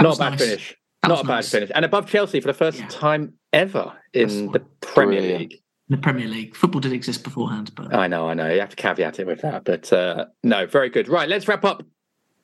[0.00, 0.40] not a bad nice.
[0.40, 0.76] finish.
[1.06, 1.46] Not a nice.
[1.46, 1.70] bad finish.
[1.74, 2.88] And above Chelsea for the first yeah.
[2.88, 5.40] time ever in the Premier brilliant.
[5.40, 5.60] League.
[5.90, 6.56] The Premier League.
[6.56, 8.50] Football did exist beforehand, but I know, I know.
[8.50, 9.64] You have to caveat it with that.
[9.64, 11.08] But uh, no, very good.
[11.08, 11.82] Right, let's wrap up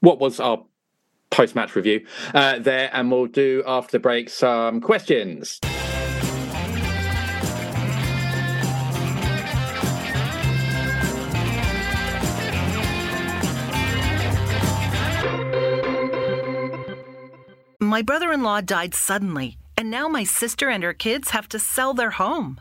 [0.00, 0.64] what was our
[1.31, 5.59] post match review uh, there, and we'll do after the break some questions.
[17.83, 21.59] My brother in law died suddenly, and now my sister and her kids have to
[21.59, 22.61] sell their home.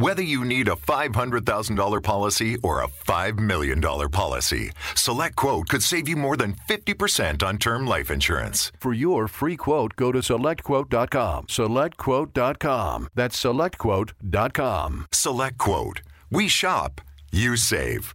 [0.00, 6.16] Whether you need a $500,000 policy or a $5 million policy, SelectQuote could save you
[6.16, 8.72] more than 50% on term life insurance.
[8.78, 11.48] For your free quote, go to selectquote.com.
[11.48, 13.08] Selectquote.com.
[13.14, 15.06] That's selectquote.com.
[15.10, 16.00] SelectQuote.
[16.30, 18.14] We shop, you save.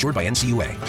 [0.01, 0.81] insured by NCUA.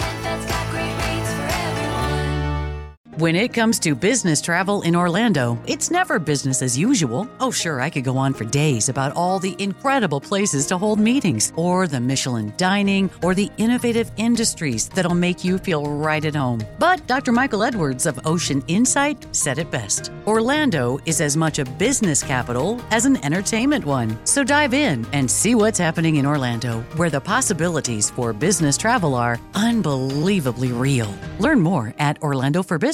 [3.18, 7.30] When it comes to business travel in Orlando, it's never business as usual.
[7.40, 10.98] Oh, sure, I could go on for days about all the incredible places to hold
[10.98, 16.34] meetings, or the Michelin dining, or the innovative industries that'll make you feel right at
[16.34, 16.62] home.
[16.78, 17.32] But Dr.
[17.32, 22.80] Michael Edwards of Ocean Insight said it best Orlando is as much a business capital
[22.90, 24.16] as an entertainment one.
[24.24, 29.14] So dive in and see what's happening in Orlando, where the possibilities for business travel
[29.14, 31.14] are unbelievably real.
[31.38, 32.16] Learn more at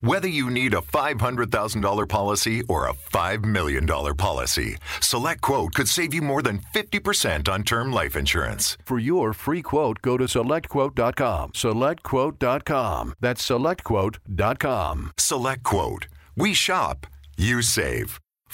[0.00, 6.20] Whether you need a $500,000 policy or a $5 million policy, SelectQuote could save you
[6.20, 8.76] more than 50% on term life insurance.
[8.84, 11.52] For your free quote, go to selectquote.com.
[11.52, 13.14] Selectquote.com.
[13.20, 15.12] That's selectquote.com.
[15.16, 16.06] SelectQuote.
[16.36, 17.06] We shop,
[17.38, 18.20] you save.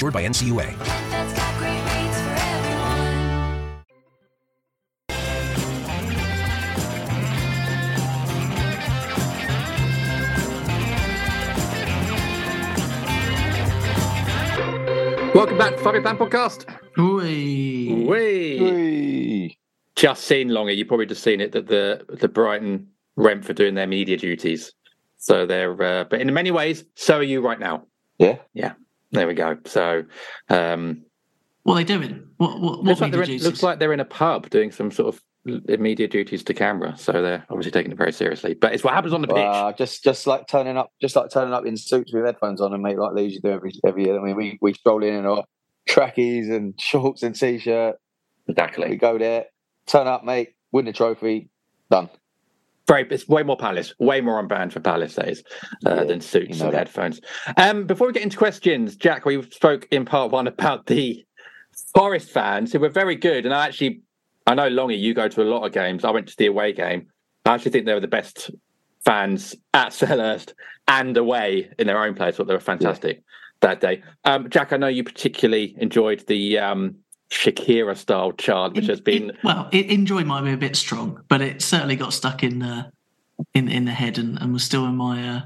[0.00, 0.78] insured by NCUA.
[15.34, 16.64] Welcome back to Five Plan Podcast.
[16.96, 18.04] Whee.
[18.06, 18.58] Whee.
[18.58, 19.56] Hey.
[19.96, 20.72] Just seen longer.
[20.72, 24.72] You've probably just seen it that the the Brighton rent for doing their media duties.
[25.18, 27.84] So they're, uh, but in many ways, so are you right now.
[28.18, 28.38] Yeah.
[28.54, 28.72] Yeah.
[29.12, 29.58] There we go.
[29.66, 30.04] So,
[30.48, 31.04] um,
[31.64, 32.28] What are they doing?
[32.36, 34.90] What, what, what looks, like they're in, looks like they're in a pub doing some
[34.90, 36.96] sort of media duties to camera.
[36.96, 38.54] So they're obviously taking it very seriously.
[38.54, 39.36] But it's what happens on the pitch.
[39.36, 42.72] Uh, just just like turning up, just like turning up in suits with headphones on
[42.72, 44.18] and make like they usually do every every year.
[44.18, 45.44] I mean, we we stroll in in our
[45.88, 47.96] trackies and shorts and t-shirt.
[48.48, 48.90] Exactly.
[48.90, 49.46] We go there,
[49.86, 51.50] turn up, mate, win the trophy,
[51.90, 52.10] done.
[52.90, 55.44] Very, it's way more Palace, way more on brand for Palace days
[55.86, 56.88] uh, Yeah, than suits you know and that.
[56.88, 57.20] headphones.
[57.56, 61.24] Um, before we get into questions, Jack, we spoke in part one about the
[61.94, 64.02] Forest fans who were very good, and I actually,
[64.44, 66.04] I know Longy, you go to a lot of games.
[66.04, 67.06] I went to the away game.
[67.46, 68.50] I actually think they were the best
[69.04, 70.52] fans at Selhurst
[70.88, 72.36] and away in their own place.
[72.36, 73.22] Thought they were fantastic
[73.60, 74.02] that day.
[74.24, 76.96] Um, Jack, I know you particularly enjoyed the um,
[77.30, 81.22] Shakira style chant, which has been it- well, it, enjoy might be a bit strong,
[81.28, 82.90] but it certainly got stuck in the
[83.54, 85.40] in in the head and, and was still in my uh,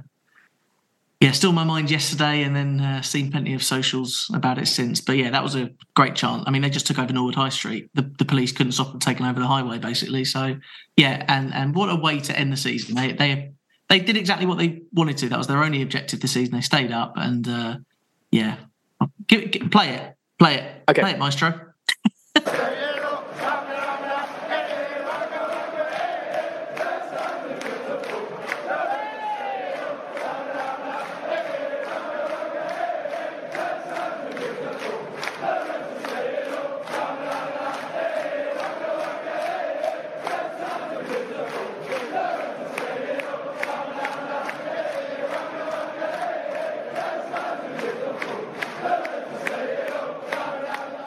[1.21, 4.67] yeah, still in my mind yesterday, and then uh, seen plenty of socials about it
[4.67, 5.01] since.
[5.01, 6.43] But yeah, that was a great chant.
[6.47, 7.89] I mean, they just took over Norwood High Street.
[7.95, 10.25] The, the police couldn't stop them taking over the highway, basically.
[10.25, 10.57] So
[10.97, 12.95] yeah, and and what a way to end the season.
[12.97, 13.53] They they
[13.89, 15.29] they did exactly what they wanted to.
[15.29, 16.55] That was their only objective this season.
[16.55, 17.77] They stayed up, and uh,
[18.31, 18.57] yeah,
[19.29, 21.01] Give, it- give, play it, play it, Okay.
[21.03, 21.61] play it, Maestro
[22.37, 22.81] yeah.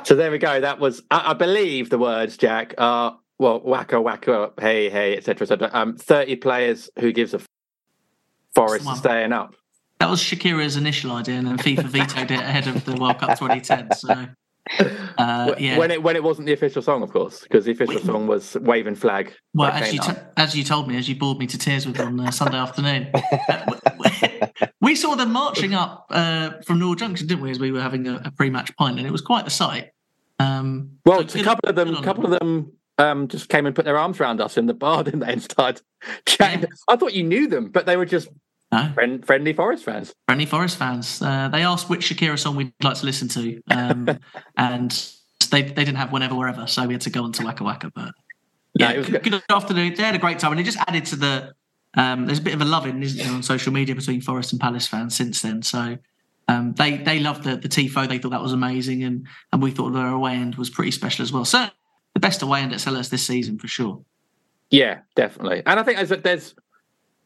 [0.08, 0.62] So there we go.
[0.62, 5.44] That was, I, I believe, the words Jack are well, wacko wacko, hey hey, etc.
[5.44, 5.70] etc.
[5.74, 7.46] Um, thirty players who gives a f-
[8.56, 9.54] Forest staying up.
[10.00, 13.38] That was Shakira's initial idea, and then FIFA vetoed it ahead of the World Cup
[13.38, 13.96] 2010.
[13.96, 14.28] So
[15.18, 15.78] uh, yeah.
[15.78, 18.56] When it when it wasn't the official song, of course, because the official song was
[18.62, 21.58] "Waving Flag." Well, as you, t- as you told me, as you bored me to
[21.58, 23.12] tears with on uh, Sunday afternoon,
[24.82, 27.52] we saw them marching up uh, from Norwood Junction, didn't we?
[27.52, 29.90] As we were having a, a pre-match pint, and it was quite the sight.
[30.40, 33.86] Um, well, a couple of them, a couple of them um, just came and put
[33.86, 35.34] their arms around us in the bar, didn't they?
[35.34, 35.82] And started
[36.26, 36.62] chatting.
[36.62, 36.68] Yeah.
[36.88, 38.30] I thought you knew them, but they were just
[38.72, 38.92] no.
[38.94, 40.14] Friend, friendly Forest fans.
[40.28, 41.22] Friendly Forest fans.
[41.22, 44.20] Uh, they asked which Shakira song we'd like to listen to, um,
[44.58, 44.92] and
[45.52, 47.92] they they didn't have whenever wherever, so we had to go on to Waka Waka.
[47.96, 48.12] But
[48.74, 49.96] yeah, no, good, good, afternoon.
[49.96, 51.54] They had a great time, and it just added to the.
[51.94, 54.62] Um, there's a bit of a loving, isn't there, on social media between Forest and
[54.62, 55.64] Palace fans since then.
[55.64, 55.98] So
[56.48, 58.08] um, they they loved the the tifo.
[58.08, 61.24] They thought that was amazing, and and we thought their away end was pretty special
[61.24, 61.46] as well.
[61.46, 61.68] So
[62.14, 64.04] the best away end at Selhurst this season for sure.
[64.70, 65.64] Yeah, definitely.
[65.66, 66.56] And I think there's there's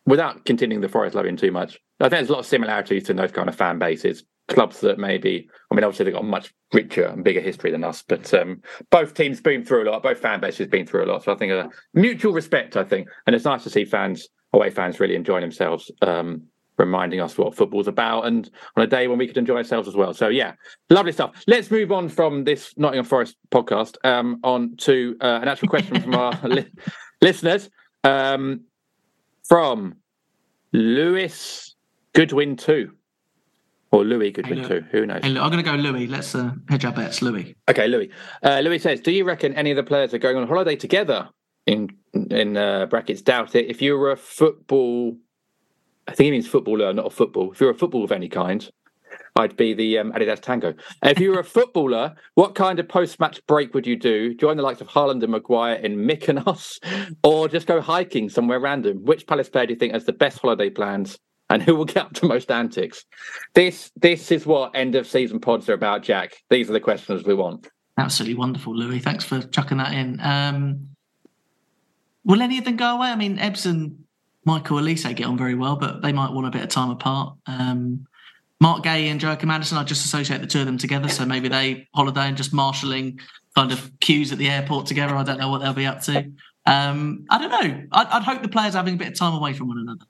[0.05, 3.13] without continuing the Forest loving too much, I think there's a lot of similarities to
[3.13, 4.23] those kind of fan bases.
[4.47, 7.85] Clubs that maybe, I mean, obviously they've got a much richer and bigger history than
[7.85, 10.03] us, but um, both teams been through a lot.
[10.03, 11.23] Both fan bases been through a lot.
[11.23, 12.75] So I think a mutual respect.
[12.75, 16.43] I think, and it's nice to see fans, away fans, really enjoying themselves, um,
[16.81, 19.95] reminding us what football's about, and on a day when we could enjoy ourselves as
[19.95, 20.13] well.
[20.13, 20.53] So yeah,
[20.89, 21.31] lovely stuff.
[21.47, 26.01] Let's move on from this Nottingham Forest podcast um, on to uh, an actual question
[26.01, 26.71] from our li-
[27.21, 27.69] listeners.
[28.03, 28.61] Um,
[29.43, 29.95] from
[30.71, 31.75] Lewis
[32.13, 32.91] Goodwin 2.
[33.91, 34.85] Or Louis Goodwin hey, 2.
[34.91, 35.19] Who knows?
[35.21, 36.07] Hey, I'm going to go Louis.
[36.07, 37.21] Let's uh, hedge our bets.
[37.21, 37.55] Louis.
[37.69, 38.09] Okay, Louis.
[38.41, 41.27] Uh, Louis says Do you reckon any of the players are going on holiday together?
[41.65, 43.69] In in uh, brackets, doubt it.
[43.69, 45.17] If you were a football,
[46.07, 47.51] I think he means footballer, not a football.
[47.51, 48.69] If you're a football of any kind,
[49.35, 50.73] I'd be the um, Adidas Tango.
[51.03, 54.33] If you were a footballer, what kind of post-match break would you do?
[54.35, 56.79] Join the likes of Haaland and Maguire in Mykonos,
[57.23, 59.03] or just go hiking somewhere random?
[59.03, 61.17] Which Palace player do you think has the best holiday plans,
[61.49, 63.05] and who will get up to most antics?
[63.53, 66.33] This this is what end of season pods are about, Jack.
[66.49, 67.69] These are the questions we want.
[67.97, 68.99] Absolutely wonderful, Louis.
[68.99, 70.19] Thanks for chucking that in.
[70.19, 70.89] Um,
[72.25, 73.07] will any of them go away?
[73.07, 74.03] I mean, Ebbs and
[74.45, 77.35] Michael Olise get on very well, but they might want a bit of time apart.
[77.45, 78.07] Um,
[78.59, 81.09] Marc Guéhi and Joachim Andersen, I just associate the two of them together.
[81.09, 83.19] So maybe they holiday and just marshalling
[83.55, 85.15] kind of queues at the airport together.
[85.15, 86.31] I don't know what they'll be up to.
[86.65, 87.87] Um, I don't know.
[87.91, 90.05] I'd, I'd, hope the players having a bit of time away from one another.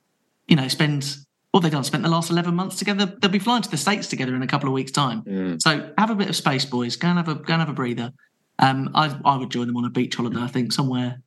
[0.48, 1.15] You know, spend
[1.52, 3.06] what they've done, spent the last 11 months together.
[3.06, 5.24] They'll be flying to the States together in a couple of weeks' time.
[5.24, 5.62] Mm.
[5.62, 6.98] So have a bit of space, boys.
[6.98, 8.12] Go and have a, go and have a breather.
[8.60, 11.22] Um, I, I would join them on a beach holiday, I think, somewhere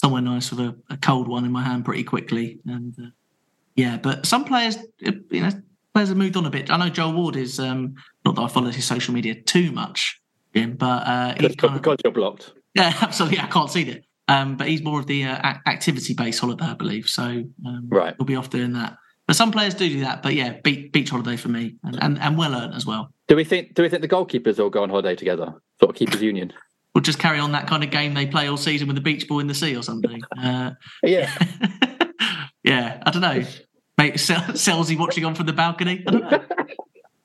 [0.00, 2.60] somewhere nice with a, a cold one in my hand pretty quickly.
[2.66, 3.10] And uh,
[3.74, 5.50] yeah, but some players, you know,
[5.92, 6.70] players have moved on a bit.
[6.70, 10.20] I know Joel Ward is um, not that I follow his social media too much,
[10.54, 12.52] Jim, but uh, he's kind of, you're blocked.
[12.74, 13.40] Yeah, absolutely.
[13.40, 14.04] I can't see it.
[14.28, 17.08] Um, but he's more of the uh, activity based holiday, I believe.
[17.08, 18.96] So um, right, we'll be off doing that.
[19.26, 20.22] But some players do do that.
[20.22, 23.12] But yeah, beach, beach holiday for me, and, and, and well earned as well.
[23.26, 23.74] Do we think?
[23.74, 25.54] Do we think the goalkeepers all go on holiday together?
[25.80, 26.52] Sort of keepers union.
[26.98, 29.28] We'll just carry on that kind of game they play all season with the beach
[29.28, 30.20] ball in the sea or something.
[30.36, 30.72] Uh,
[31.04, 31.32] yeah,
[32.64, 33.00] yeah.
[33.06, 33.44] I don't know.
[33.96, 36.02] Mate, Selzy watching on from the balcony.
[36.04, 36.44] I don't know.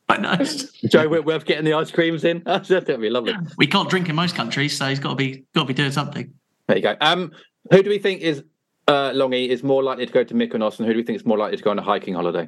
[0.07, 0.71] Quite nice.
[0.83, 2.43] Joe Whitworth getting the ice creams in.
[2.45, 3.33] That's that'd be lovely.
[3.57, 5.91] We can't drink in most countries, so he's got to be got to be doing
[5.91, 6.31] something.
[6.67, 6.95] There you go.
[7.01, 7.31] Um,
[7.71, 8.43] who do we think is
[8.87, 11.25] uh, Longy is more likely to go to Mykonos, and who do we think is
[11.25, 12.47] more likely to go on a hiking holiday?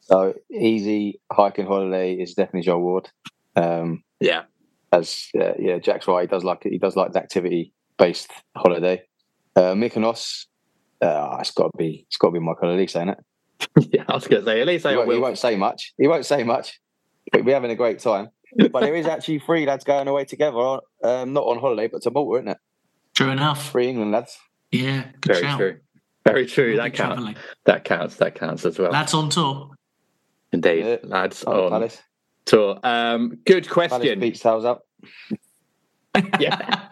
[0.00, 3.08] So easy hiking holiday is definitely Joe Ward.
[3.54, 4.42] Um, yeah,
[4.92, 6.22] as uh, yeah, Jack's right.
[6.22, 6.72] He does like it.
[6.72, 9.02] He does like the activity based holiday.
[9.56, 10.46] Uh, Mykonos,
[11.02, 13.18] uh, it's got to be it's got to be Michael Olise, ain't it?
[13.92, 14.90] yeah, I was going to say Olise.
[14.90, 15.92] He won't, he won't say much.
[15.98, 16.80] He won't say much.
[17.32, 18.28] But we're having a great time.
[18.70, 22.10] but there is actually three lads going away together, um, not on holiday, but to
[22.10, 22.58] Malta, isn't it?
[23.14, 23.72] True enough.
[23.72, 24.38] Three England lads.
[24.70, 25.58] Yeah, very shout.
[25.58, 25.78] true.
[26.24, 26.76] Very true.
[26.76, 27.14] that counts.
[27.14, 27.36] Traveling.
[27.64, 28.16] That counts.
[28.16, 28.90] That counts as well.
[28.90, 29.70] Lads on tour.
[30.52, 30.96] Indeed, yeah.
[31.02, 31.90] lads oh, on
[32.44, 32.78] tour.
[32.82, 34.00] Um, good question.
[34.00, 34.82] Palace beach towels up.
[36.40, 36.88] Yeah.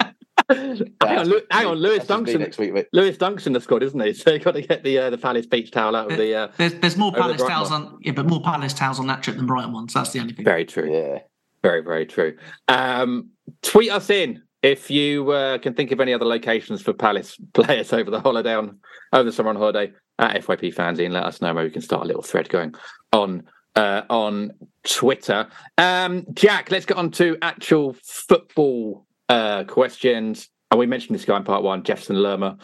[0.48, 2.38] hang on, hang on, Lewis Dunkson.
[2.38, 2.86] Next week, mate.
[2.92, 4.12] Lewis Dunkson has scored, isn't he?
[4.26, 6.34] So you've got to get the uh, the Palace beach towel out of the.
[6.34, 9.36] Uh, there's, there's more Palace towels on, yeah, but more Palace towels on that trip
[9.36, 9.94] than Brighton ones.
[9.94, 10.44] That's the only thing.
[10.44, 10.92] Very true.
[10.92, 11.20] Yeah.
[11.62, 12.36] Very very true.
[12.68, 13.30] Um,
[13.62, 17.92] tweet us in if you uh, can think of any other locations for Palace players
[17.92, 18.78] over the holiday on
[19.12, 21.10] over the summer on holiday at FYP fanzine.
[21.10, 21.52] Let us know.
[21.54, 22.74] where we can start a little thread going
[23.12, 23.44] on
[23.76, 24.52] uh, on
[24.84, 25.48] Twitter.
[25.78, 30.48] Um, Jack, let's get on to actual football uh, questions.
[30.70, 32.58] And we mentioned this guy in part one, Jefferson Lerma,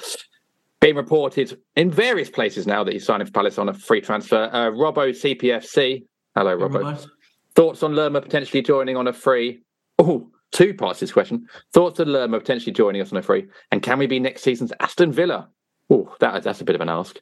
[0.80, 4.50] being reported in various places now that he's signing for Palace on a free transfer.
[4.52, 6.04] Uh, Robbo CPFC.
[6.34, 7.06] Hello, Robbo.
[7.54, 9.62] Thoughts on Lerma potentially joining on a free
[9.98, 11.46] Oh, two parts to this question.
[11.72, 14.72] Thoughts on Lerma potentially joining us on a free, and can we be next season's
[14.80, 15.48] Aston Villa?
[15.90, 17.18] Oh, that, that's a bit of an ask.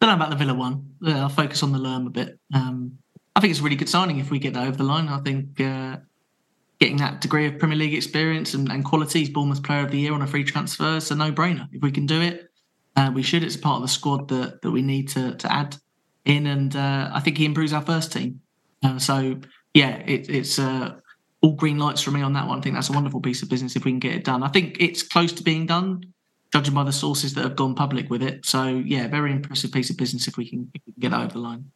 [0.00, 0.94] I Don't know about the Villa one.
[1.00, 2.38] Yeah, I'll focus on the Lerma a bit.
[2.52, 2.98] Um,
[3.34, 5.08] I think it's a really good signing if we get that over the line.
[5.08, 5.96] I think uh,
[6.78, 10.12] getting that degree of Premier League experience and, and quality, Bournemouth Player of the Year
[10.12, 10.96] on a free transfer.
[10.96, 11.68] It's a no-brainer.
[11.72, 12.50] If we can do it,
[12.96, 13.42] uh, we should.
[13.42, 15.76] It's part of the squad that that we need to to add
[16.24, 18.40] in, and uh, I think he improves our first team.
[18.82, 19.40] Uh, so
[19.74, 20.96] yeah, it, it's uh,
[21.40, 22.58] all green lights for me on that one.
[22.58, 24.42] I think that's a wonderful piece of business if we can get it done.
[24.42, 26.02] I think it's close to being done,
[26.52, 28.44] judging by the sources that have gone public with it.
[28.44, 31.20] So yeah, very impressive piece of business if we can, if we can get that
[31.20, 31.70] over the line.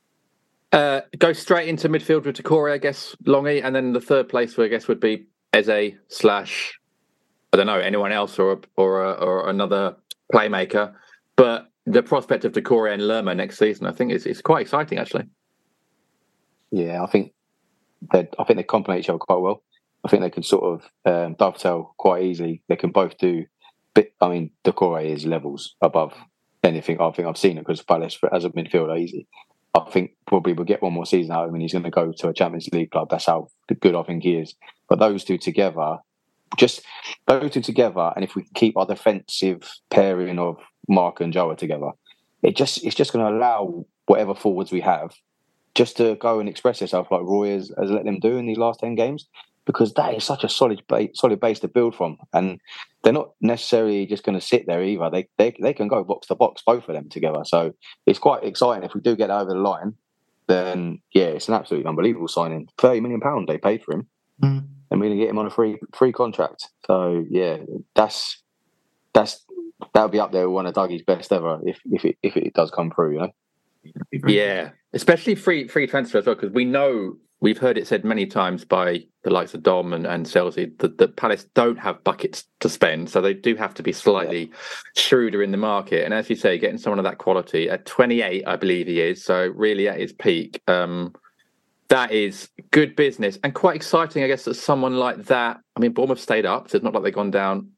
[0.77, 4.59] Uh, go straight into midfield with Doucouré, I guess, Longy, and then the third place,
[4.59, 6.79] I guess, would be Eze slash
[7.51, 9.97] I don't know anyone else or or or another
[10.31, 10.93] playmaker.
[11.35, 14.99] But the prospect of Doucouré and Lerma next season, I think, is is quite exciting
[14.99, 15.25] actually.
[16.71, 17.33] Yeah, I think
[18.13, 19.63] they I think they complement each other quite well.
[20.05, 22.63] I think they can sort of um, dovetail quite easily.
[22.69, 23.47] They can both do.
[23.95, 26.13] Bit, I mean, Doucouré is levels above
[26.63, 29.01] anything I think I've seen at Crystal Palace as a midfielder.
[29.01, 29.27] Easy.
[29.77, 31.91] I think probably we'll get one more season out of him and he's going to
[31.91, 33.09] go to a Champions League club.
[33.11, 33.49] That's how
[33.81, 34.55] good I think he is.
[34.89, 35.99] But those two together,
[36.57, 36.83] just
[37.27, 40.57] those two together, and if we keep our defensive pairing of
[40.89, 41.91] Mark and Joa together,
[42.43, 45.15] it just it's just going to allow whatever forwards we have
[45.75, 48.57] just to go and express itself like Roy has, has let them do in these
[48.57, 49.27] last ten games
[49.67, 52.61] because that is such a solid base, solid base to build from, and
[53.03, 55.11] they're not necessarily just going to sit there either.
[55.11, 57.41] They, they they can go box to box, both of them together.
[57.45, 57.75] So
[58.07, 59.95] it's quite exciting if we do get over the line.
[60.47, 62.69] Then yeah, it's an absolutely unbelievable signing.
[62.79, 64.07] Thirty million pound they paid for him,
[64.41, 64.65] mm.
[64.91, 66.69] and we're going to get him on a free free contract.
[66.87, 67.59] So yeah,
[67.95, 68.41] that's
[69.13, 69.45] that's
[69.93, 72.55] that'll be up there with one of Dougie's best ever if if it if it
[72.55, 73.15] does come through.
[73.15, 73.33] You know.
[74.27, 78.27] Yeah, especially free free transfer as well because we know we've heard it said many
[78.27, 82.45] times by the likes of Dom and, and Chelsea that, that Palace don't have buckets
[82.61, 84.57] to spend, so they do have to be slightly yeah.
[84.97, 86.05] shrewder in the market.
[86.05, 89.25] And as you say, getting someone of that quality at 28, I believe he is,
[89.25, 90.63] so really at his peak.
[90.67, 91.15] Um,
[91.89, 95.61] that is good business and quite exciting, I guess, that someone like that.
[95.77, 97.69] I mean, Bournemouth stayed up, so it's not like they've gone down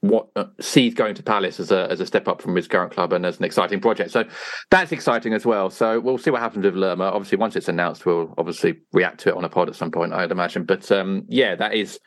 [0.00, 2.92] what uh, sees going to Palace as a as a step up from his current
[2.92, 4.10] club and as an exciting project.
[4.10, 4.24] So
[4.70, 5.70] that's exciting as well.
[5.70, 7.04] So we'll see what happens with Lerma.
[7.04, 10.12] Obviously, once it's announced, we'll obviously react to it on a pod at some point,
[10.12, 10.64] I'd imagine.
[10.64, 11.98] But um, yeah, that is.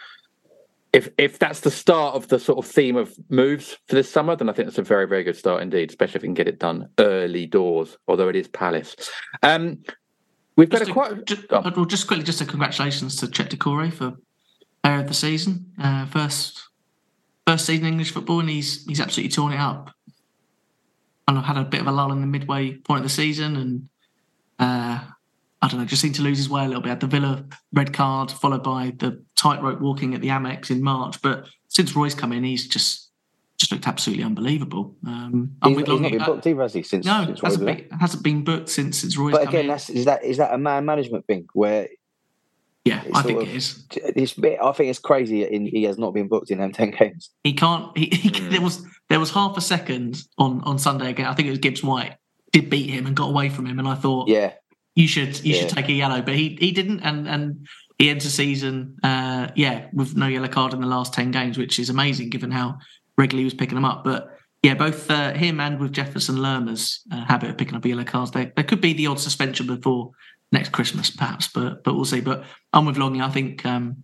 [0.91, 4.35] If if that's the start of the sort of theme of moves for this summer,
[4.35, 6.47] then I think it's a very very good start indeed, especially if we can get
[6.47, 7.95] it done early doors.
[8.07, 8.95] Although it is Palace.
[9.43, 9.83] Um,
[10.55, 11.25] we've got just a, quite.
[11.25, 11.61] Just, oh.
[11.75, 14.17] well, just quickly, just a congratulations to Cheick Doucouré for
[14.83, 16.69] player of the season, uh, first
[17.49, 19.91] first season English football, and he's he's absolutely torn it up.
[21.27, 23.55] And I've had a bit of a lull in the midway point of the season,
[23.55, 23.89] and
[24.59, 24.99] uh,
[25.61, 26.89] I don't know, just seemed to lose his way a little bit.
[26.89, 31.21] Had the Villa red card, followed by the tightrope walking at the Amex in March.
[31.21, 33.09] But since Roy's come in, he's just
[33.57, 34.95] just looked absolutely unbelievable.
[35.05, 36.83] Um, he's, he's not been booked either, has he?
[36.83, 39.33] Since no, since hasn't been, hasn't been booked since since Roy's.
[39.33, 41.87] But again, that's is that is that a man management thing where
[42.85, 43.83] yeah, I think of, it is.
[43.91, 45.43] It's, I think it's crazy.
[45.43, 47.29] In, he has not been booked in them ten games.
[47.43, 47.95] He can't.
[47.97, 48.51] He, he, mm.
[48.51, 51.25] There was there was half a second on on Sunday again.
[51.25, 52.15] I think it was Gibbs White
[52.51, 54.53] did beat him and got away from him, and I thought, yeah,
[54.95, 55.61] you should you yeah.
[55.61, 57.67] should take a yellow, but he he didn't, and and
[57.97, 61.57] he ends the season, uh, yeah, with no yellow card in the last ten games,
[61.57, 62.77] which is amazing given how
[63.17, 64.03] regularly he was picking them up.
[64.05, 64.29] But
[64.63, 68.31] yeah, both uh, him and with Jefferson Lerma's uh, habit of picking up yellow cards,
[68.31, 70.11] there, there could be the odd suspension before
[70.51, 71.47] next Christmas, perhaps.
[71.47, 72.21] But but we'll see.
[72.21, 72.43] But
[72.73, 73.21] I'm with Longy.
[73.21, 74.03] I think um,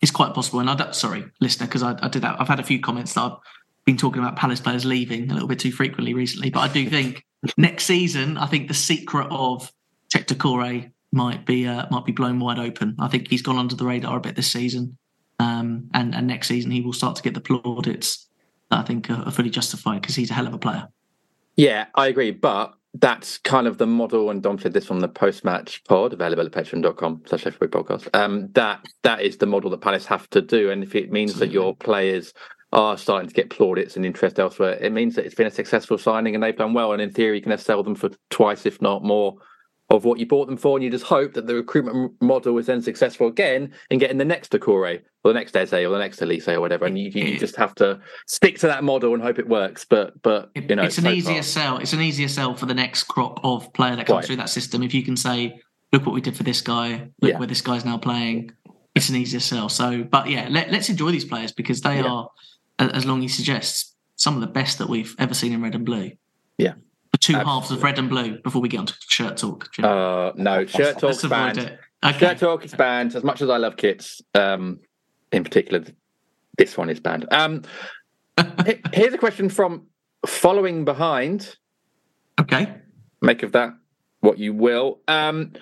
[0.00, 0.60] it's quite possible.
[0.60, 2.40] And I sorry, listener, because I, I, did that.
[2.40, 3.38] I've had a few comments that I've
[3.84, 6.50] been talking about Palace players leaving a little bit too frequently recently.
[6.50, 7.24] But I do think
[7.56, 9.72] next season, I think the secret of
[10.12, 12.96] Cheick Doucouré might be uh, might be blown wide open.
[12.98, 14.98] I think he's gone under the radar a bit this season,
[15.38, 18.28] um, and and next season he will start to get the plaudits
[18.70, 20.88] that I think are, are fully justified because he's a hell of a player.
[21.56, 22.32] Yeah, I agree.
[22.32, 26.46] But that's kind of the model, and Dom said this from the post-match pod, available
[26.46, 28.08] at patreon.com slash podcast.
[28.14, 30.70] Um, that that is the model that Palace have to do.
[30.70, 32.32] And if it means that your players
[32.72, 35.98] are starting to get plaudits and interest elsewhere, it means that it's been a successful
[35.98, 36.92] signing and they've done well.
[36.92, 39.36] And in theory, you can sell them for twice, if not more,
[39.90, 42.66] of what you bought them for, and you just hope that the recruitment model is
[42.66, 46.20] then successful again in getting the next Doucouré or the next Eze or the next
[46.20, 46.84] Olise or whatever.
[46.84, 49.84] And you, you, just have to stick to that model and hope it works.
[49.84, 51.42] But but you know, it's an so easier far.
[51.42, 51.78] sell.
[51.78, 54.24] It's an easier sell for the next crop of player that comes right.
[54.24, 54.82] through that system.
[54.82, 55.60] If you can say,
[55.92, 57.38] look what we did for this guy, look yeah.
[57.38, 58.52] where this guy's now playing.
[58.94, 59.68] It's an easier sell.
[59.68, 62.06] So, but yeah, let, us enjoy these players because they yeah.
[62.06, 62.28] are,
[62.78, 65.84] as long Longy suggests, some of the best that we've ever seen in red and
[65.84, 66.12] blue.
[66.58, 66.74] Yeah,
[67.10, 67.44] the two Absolutely.
[67.44, 69.68] halves of red and blue before we get on to shirt talk?
[69.82, 71.78] Uh, no, shirt talk banned.
[72.04, 72.18] Okay.
[72.18, 73.16] Shirt talk is banned.
[73.16, 74.80] As much as I love kits, um,
[75.34, 75.84] in particular,
[76.56, 77.26] this one is banned.
[77.30, 77.62] Um,
[78.92, 79.86] here's a question from
[80.26, 81.56] following behind.
[82.40, 82.72] Okay.
[83.20, 83.72] Make of that
[84.20, 85.00] what you will.
[85.06, 85.52] Um,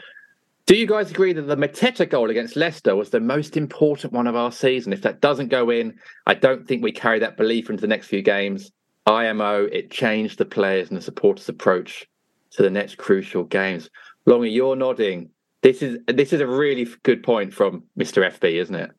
[0.67, 4.29] do you guys agree that the Mateta goal against Leicester was the most important one
[4.29, 4.93] of our season?
[4.93, 8.07] If that doesn't go in, I don't think we carry that belief into the next
[8.07, 8.71] few games.
[9.07, 12.07] IMO, it changed the players and the supporters' approach
[12.53, 13.91] to the next crucial games.
[14.29, 15.31] Longy, you're nodding.
[15.63, 18.25] This is this is a really good point from Mr.
[18.31, 18.91] FB, isn't it?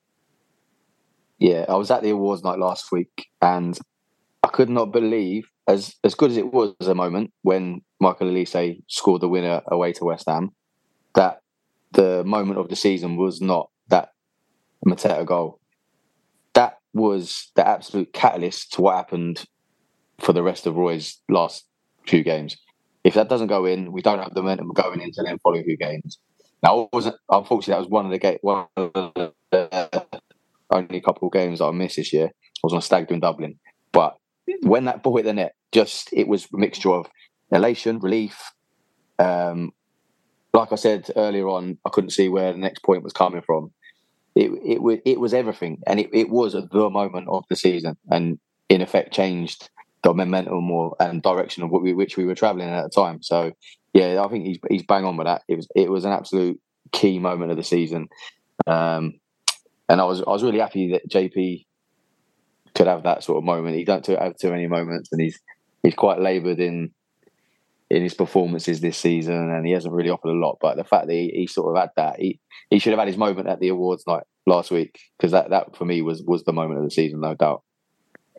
[1.44, 3.78] Yeah, I was at the awards night last week, and
[4.44, 8.82] I could not believe as as good as it was a moment when Michael Olise
[8.88, 10.52] scored the winner away to West Ham.
[11.16, 11.42] That
[11.92, 14.12] the moment of the season was not that
[14.88, 15.60] Mateta goal.
[16.54, 19.44] That was the absolute catalyst to what happened
[20.22, 21.66] for the rest of Roy's last
[22.08, 22.56] few games.
[23.04, 25.76] If that doesn't go in, we don't have the momentum going into the following few
[25.76, 26.20] games.
[26.64, 28.94] Now, wasn't unfortunately that was one of the game, one of
[29.52, 29.73] the
[30.74, 32.28] only a couple of games that I missed this year.
[32.28, 33.60] I was on a stag do in Dublin,
[33.92, 34.18] but
[34.62, 37.08] when that ball hit the net, just it was a mixture of
[37.52, 38.52] elation, relief.
[39.20, 39.72] Um,
[40.54, 43.72] like I said earlier on, I couldn't see where the next point was coming from.
[44.36, 48.40] It it it was everything, and it, it was the moment of the season, and
[48.70, 49.70] in effect changed
[50.04, 53.22] the momentum or and direction of what we, which we were traveling at the time.
[53.22, 53.52] So
[53.94, 55.44] yeah, I think he's he's bang on with that.
[55.48, 56.60] It was it was an absolute
[56.92, 58.08] key moment of the season,
[58.68, 59.14] um,
[59.90, 61.66] and I was I was really happy that JP
[62.76, 63.76] could have that sort of moment.
[63.76, 65.40] He don't have too many moments, and he's
[65.84, 66.92] he's quite laboured in
[67.90, 70.58] in his performances this season, and he hasn't really offered a lot.
[70.60, 73.08] But the fact that he, he sort of had that, he he should have had
[73.08, 76.44] his moment at the awards night last week because that that for me was was
[76.44, 77.64] the moment of the season, no doubt.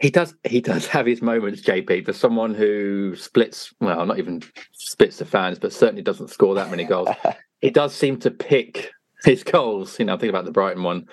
[0.01, 0.35] He does.
[0.43, 2.07] He does have his moments, JP.
[2.07, 4.43] For someone who splits, well, not even
[4.73, 7.09] splits the fans, but certainly doesn't score that many goals.
[7.61, 8.91] he does seem to pick
[9.25, 9.99] his goals.
[10.01, 11.07] You know, think about the Brighton one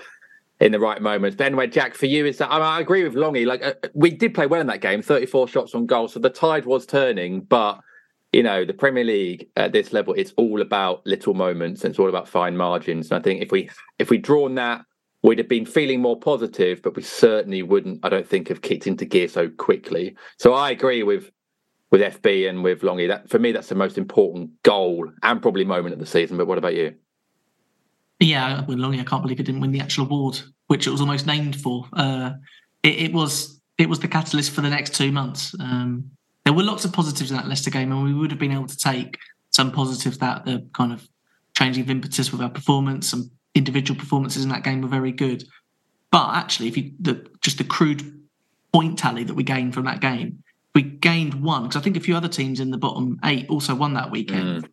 [0.61, 1.35] in the right moments.
[1.35, 3.45] But anyway, Jack, for you is that I, mean, I agree with Longy.
[3.45, 6.29] Like uh, we did play well in that game, thirty-four shots on goal, so the
[6.29, 7.41] tide was turning.
[7.41, 7.81] But
[8.31, 11.99] you know, the Premier League at this level, it's all about little moments and it's
[11.99, 13.11] all about fine margins.
[13.11, 14.85] And I think if we if we'd drawn that,
[15.23, 17.99] we'd have been feeling more positive, but we certainly wouldn't.
[18.03, 20.15] I don't think have kicked into gear so quickly.
[20.37, 21.31] So I agree with
[21.89, 23.07] with FB and with Longy.
[23.07, 26.37] That for me, that's the most important goal and probably moment of the season.
[26.37, 26.93] But what about you?
[28.21, 31.25] Yeah, Longy, I can't believe it didn't win the actual award, which it was almost
[31.25, 31.87] named for.
[31.91, 32.33] Uh,
[32.83, 35.55] it, it, was it was the catalyst for the next two months.
[35.59, 36.11] Um,
[36.45, 38.67] there were lots of positives in that Leicester game, and we would have been able
[38.67, 39.17] to take
[39.49, 41.07] some positives that the kind of
[41.57, 45.43] changing of impetus with our performance, some individual performances in that game were very good.
[46.11, 48.21] But actually, if you the just the crude
[48.71, 50.43] point tally that we gained from that game,
[50.75, 53.73] we gained one because I think a few other teams in the bottom eight also
[53.73, 54.65] won that weekend.
[54.65, 54.69] Mm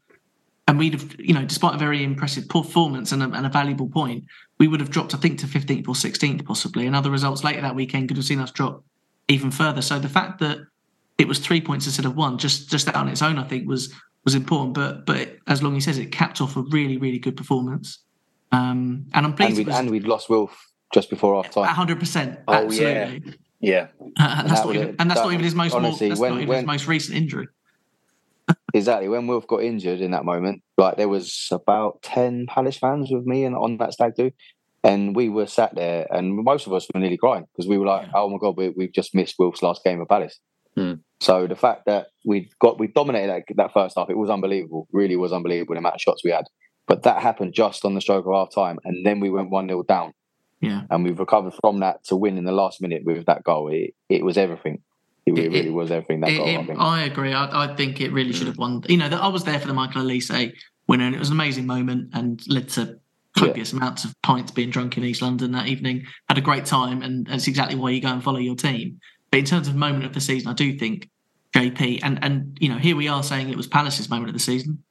[0.68, 3.88] and we'd have, you know, despite a very impressive performance and a, and a, valuable
[3.88, 4.24] point,
[4.58, 6.86] we would have dropped, I think, to 15th or 16th possibly.
[6.86, 8.84] And other results later that weekend could have seen us drop
[9.28, 9.80] even further.
[9.80, 10.58] So the fact that
[11.16, 13.66] it was three points instead of one, just just that on its own, I think
[13.66, 13.94] was
[14.24, 14.74] was important.
[14.74, 18.00] But but as long he says, it capped off a really really good performance.
[18.52, 19.50] Um, and I'm pleased.
[19.50, 21.64] And we'd, was, and we'd lost Wilf just before half time.
[21.64, 21.98] 100.
[21.98, 22.86] percent Absolutely.
[22.86, 23.32] Oh, yeah.
[23.60, 23.86] Yeah.
[24.20, 26.20] Uh, and that's, not even, and that's that, not even his most honestly, more, that's
[26.20, 27.48] when, not even when, his most recent injury
[28.74, 29.08] exactly.
[29.08, 33.26] When Wilf got injured in that moment, like there was about ten Palace fans with
[33.26, 34.30] me and on that stag do,
[34.84, 37.86] and we were sat there, and most of us were nearly crying because we were
[37.86, 40.38] like, "Oh my god, we, have just missed Wilf's last game of Palace."
[40.76, 40.94] Hmm.
[41.20, 44.88] So the fact that we got we dominated that, that first half, it was unbelievable.
[44.92, 46.44] Really was unbelievable the amount of shots we had.
[46.86, 49.68] But that happened just on the stroke of half time, and then we went one
[49.68, 50.12] 0 down.
[50.60, 53.68] Yeah, and we've recovered from that to win in the last minute with that goal.
[53.68, 54.82] It, it was everything.
[55.36, 56.80] It, it really was everything that it, goal.
[56.80, 57.32] I, I, agree.
[57.32, 58.82] I, I, think it really should have won.
[58.88, 60.52] You know, I was there for the Michael Olise
[60.86, 62.98] winner, and it was an amazing moment and led to
[63.36, 63.78] copious yeah.
[63.78, 66.06] amounts of pints being drunk in East London that evening.
[66.28, 69.00] Had a great time, and that's exactly why you go and follow your team.
[69.30, 71.10] But in terms of moment of the season, I do think
[71.54, 74.40] JP and and you know here we are saying it was Palace's moment of the
[74.40, 74.82] season.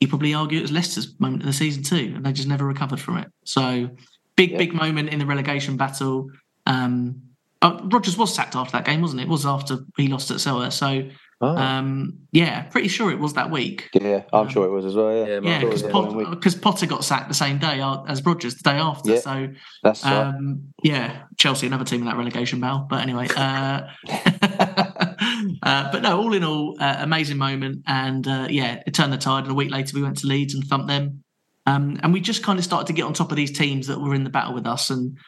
[0.00, 2.64] You probably argue it was Leicester's moment of the season too, and they just never
[2.64, 3.28] recovered from it.
[3.44, 3.90] So
[4.36, 4.58] big yeah.
[4.58, 6.30] big moment in the relegation battle.
[6.66, 7.22] Um,
[7.66, 9.24] Oh, Rodgers was sacked after that game, wasn't it?
[9.24, 10.74] It was after he lost at Selhurst.
[10.74, 11.10] So,
[11.40, 11.56] oh.
[11.56, 13.88] um, yeah, pretty sure it was that week.
[13.92, 15.12] Yeah, I'm um, sure it was as well.
[15.12, 18.76] Yeah, yeah, because yeah, Potter, Potter, got sacked the same day as Rodgers, the day
[18.76, 19.14] after.
[19.14, 19.48] Yeah, so,
[19.82, 20.56] that's um, right.
[20.84, 22.86] yeah, Chelsea, another team in that relegation battle.
[22.88, 23.88] But anyway, uh,
[25.64, 29.18] uh, but no, all in all, uh, amazing moment, and uh, yeah, it turned the
[29.18, 29.42] tide.
[29.42, 31.24] And a week later, we went to Leeds and thumped them.
[31.66, 34.00] Um, and we just kind of started to get on top of these teams that
[34.00, 35.18] were in the battle with us, and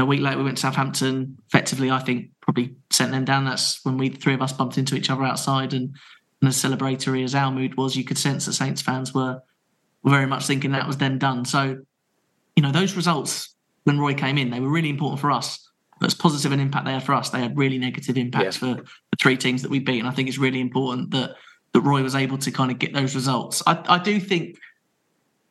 [0.00, 1.38] a week later, we went to Southampton.
[1.48, 3.44] Effectively, I think probably sent them down.
[3.44, 5.94] That's when we three of us bumped into each other outside, and,
[6.40, 9.40] and as celebratory as our mood was, you could sense that Saints fans were,
[10.02, 11.44] were very much thinking that was then done.
[11.44, 11.78] So,
[12.56, 14.50] you know, those results when Roy came in.
[14.50, 15.66] They were really important for us.
[15.98, 18.66] But as positive an impact they had for us, they had really negative impacts for
[18.66, 19.98] the three teams that we beat.
[19.98, 21.36] And I think it's really important that
[21.72, 23.62] that Roy was able to kind of get those results.
[23.66, 24.56] I, I do think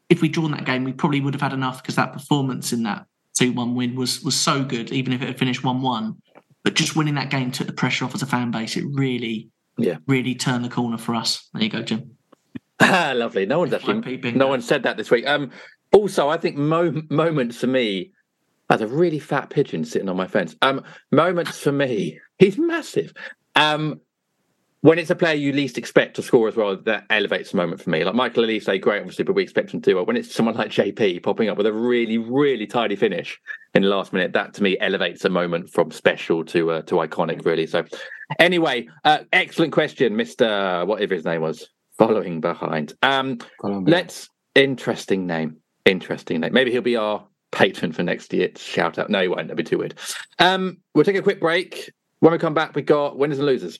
[0.10, 2.84] if we'd drawn that game, we probably would have had enough because that performance in
[2.84, 3.06] that
[3.40, 6.22] 2 1 win was was so good, even if it had finished 1 1.
[6.64, 8.76] But just winning that game took the pressure off as a fan base.
[8.76, 11.48] It really, yeah, really turned the corner for us.
[11.54, 12.18] There you go, Jim.
[12.82, 13.46] Ah, lovely.
[13.46, 15.26] No one's actually, no one said that this week.
[15.26, 15.52] Um,
[15.94, 18.12] also, I think mo- moments for me,
[18.70, 20.56] as a really fat pigeon sitting on my fence.
[20.62, 23.14] Um, moments for me, he's massive.
[23.56, 24.02] Um,
[24.82, 27.82] when it's a player you least expect to score as well, that elevates the moment
[27.82, 28.04] for me.
[28.04, 29.96] Like Michael Olise, great, obviously, but we expect him to.
[29.96, 33.40] But when it's someone like JP popping up with a really, really tidy finish
[33.76, 36.96] in the last minute, that to me elevates a moment from special to uh, to
[36.96, 37.68] iconic, really.
[37.68, 37.84] So,
[38.40, 40.86] anyway, uh, excellent question, Mister.
[40.86, 41.68] Whatever his name was,
[41.98, 42.94] following behind.
[43.02, 46.54] Um, let's interesting name, interesting name.
[46.54, 48.50] Maybe he'll be our patron for next year.
[48.56, 49.10] Shout out.
[49.10, 49.50] No, he won't.
[49.50, 50.00] That'd be too weird.
[50.40, 51.92] Um, we'll take a quick break.
[52.22, 53.80] When we come back, we got winners and losers.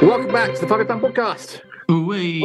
[0.00, 1.60] Welcome back to the Five Fan Podcast.
[1.88, 2.42] Wee.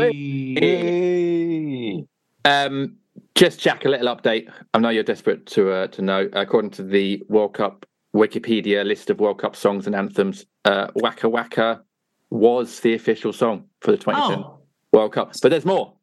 [2.45, 2.95] Um,
[3.36, 4.51] just Jack, a little update.
[4.74, 6.30] I know you're desperate to uh, to know.
[6.34, 7.86] According to the World Cup
[8.16, 11.82] Wikipedia list of World Cup songs and anthems, uh, Waka Waka
[12.30, 14.60] was the official song for the 2010 Oh.
[14.91, 15.34] World Cup.
[15.41, 15.93] But there's more.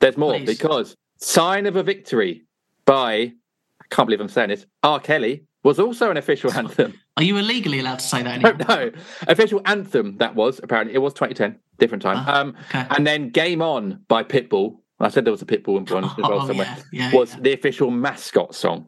[0.00, 0.46] There's more Please.
[0.58, 2.44] because "Sign of a Victory"
[2.86, 3.32] by
[3.80, 4.66] I can't believe I'm saying this.
[4.82, 4.98] R.
[5.00, 6.90] Kelly was also an official anthem.
[7.18, 8.66] Are you illegally allowed to say that No, anymore?
[8.68, 8.90] no,
[9.34, 12.16] official anthem that was apparently it was 2010, different time.
[12.20, 12.86] Ah, um, okay.
[12.96, 14.78] and then "Game On" by Pitbull.
[15.00, 16.74] I said there was a Pitbull one as well Oh, somewhere.
[16.92, 17.40] yeah, yeah, was yeah.
[17.44, 18.86] the official mascot song,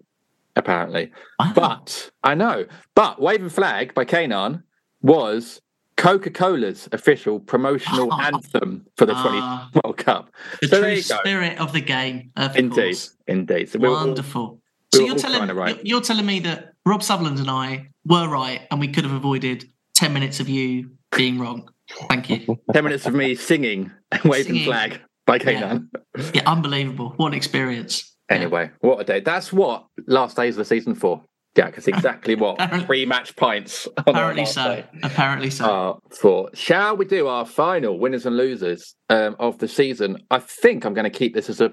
[0.57, 1.13] apparently.
[1.55, 4.63] But I know, but "Waving Flag" by K'naan
[5.03, 5.61] was
[5.97, 9.71] Coca-Cola's official promotional anthem for the 20 Ah.
[9.85, 10.31] World Cup.
[10.63, 11.17] The so true there you go.
[11.19, 12.31] spirit of the game.
[12.37, 13.17] Of Indeed, course.
[13.27, 13.69] indeed.
[13.69, 14.61] So we were all- Wonderful.
[14.93, 15.43] So you're telling
[15.85, 19.65] you're telling me that Rob Sutherland and I were right, and we could have avoided
[19.95, 21.69] ten minutes of you being wrong.
[22.09, 22.57] Thank you.
[22.73, 24.65] 10 minutes of me singing and "Waving Singing.
[24.65, 25.43] Flag" by Yeah.
[25.43, 25.89] K'naan.
[26.35, 27.15] Yeah, unbelievable.
[27.17, 28.15] What an experience.
[28.31, 28.37] Yeah.
[28.37, 29.21] Anyway, what a day.
[29.21, 31.25] That's what last days of the season for,
[31.57, 31.77] Jack.
[31.77, 34.63] It's exactly what pre match pints Apparently so.
[34.77, 36.01] day Apparently so.
[36.11, 36.49] for.
[36.55, 40.19] Shall we do our final winners and losers um, of the season?
[40.31, 41.73] I think I'm going to keep this as a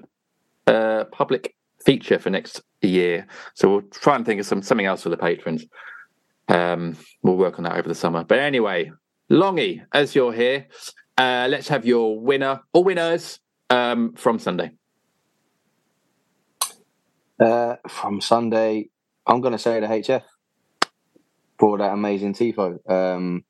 [0.66, 1.54] uh, public
[1.88, 3.26] feature for next year.
[3.54, 5.64] So we'll try and think of some something else for the patrons.
[6.46, 8.24] Um, we'll work on that over the summer.
[8.24, 8.92] But anyway,
[9.30, 10.66] Longy, as you're here,
[11.16, 14.72] uh, let's have your winner or winners um, from Sunday.
[17.40, 18.90] Uh, from Sunday,
[19.26, 20.24] I'm going to say the HF
[21.58, 22.76] for that amazing tifo.
[22.90, 23.44] Um,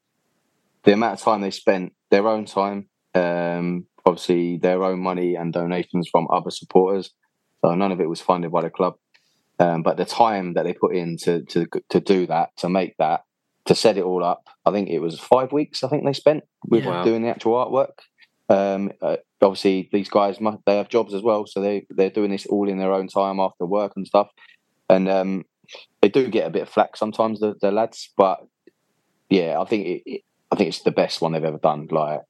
[0.85, 5.53] the amount of time they spent, their own time, um, obviously their own money and
[5.53, 7.11] donations from other supporters.
[7.65, 8.95] So none of it was funded by the club.
[9.59, 12.97] Um, but the time that they put in to, to to do that, to make
[12.99, 13.25] that,
[13.65, 15.83] to set it all up, I think it was five weeks.
[15.83, 17.03] I think they spent with Yeah.
[17.03, 17.99] Doing the actual artwork.
[18.49, 22.47] Um, uh, obviously, these guys they have jobs as well, so they they're doing this
[22.47, 24.29] all in their own time after work and stuff.
[24.89, 25.45] And um,
[26.01, 28.11] they do get a bit of flack sometimes, the, the lads.
[28.17, 28.47] But
[29.29, 31.89] yeah, I think it, it, I think it's the best one they've ever done.
[31.91, 32.21] Like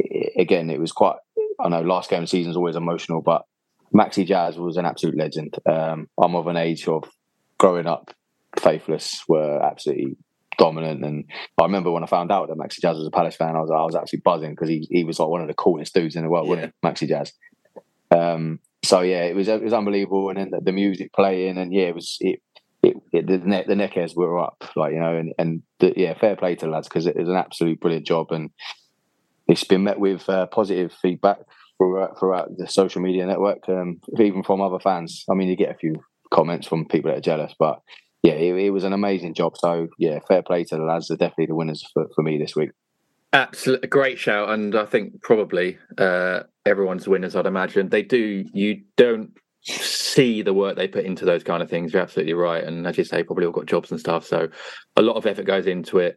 [0.00, 1.16] i again, it was quite.
[1.60, 3.42] I know last game of the season is always emotional, but
[3.94, 5.54] Maxi Jazz was an absolute legend.
[5.66, 7.04] Um, I'm of an age of
[7.58, 8.14] growing up,
[8.58, 10.16] Faithless were absolutely
[10.58, 11.24] dominant, and
[11.60, 13.70] I remember when I found out that Maxi Jazz was a Palace fan, I was
[13.70, 16.22] I was actually buzzing because he he was like one of the coolest dudes in
[16.22, 17.32] the world, wasn't he, Maxi Jazz?
[18.10, 21.72] Um, so yeah, it was it was unbelievable, and then the, the music playing, and
[21.72, 22.40] yeah, it was it
[22.82, 26.14] it, it, the neck the neckers were up, like you know, and and the, yeah,
[26.18, 28.50] fair play to the lads because it was an absolute brilliant job, and
[29.46, 31.38] it's been met with uh, positive feedback
[31.78, 35.24] throughout, throughout the social media network, um, even from other fans.
[35.30, 35.96] I mean, you get a few
[36.30, 37.80] comments from people that are jealous, but
[38.22, 39.56] yeah, it, it was an amazing job.
[39.56, 41.08] So yeah, fair play to the lads.
[41.08, 42.70] They're definitely the winners for, for me this week.
[43.32, 47.36] Absolutely, a great shout, and I think probably uh, everyone's winners.
[47.36, 48.44] I'd imagine they do.
[48.54, 51.92] You don't see the work they put into those kind of things.
[51.92, 54.26] You're absolutely right, and as you say, probably all got jobs and stuff.
[54.26, 54.48] So
[54.96, 56.16] a lot of effort goes into it.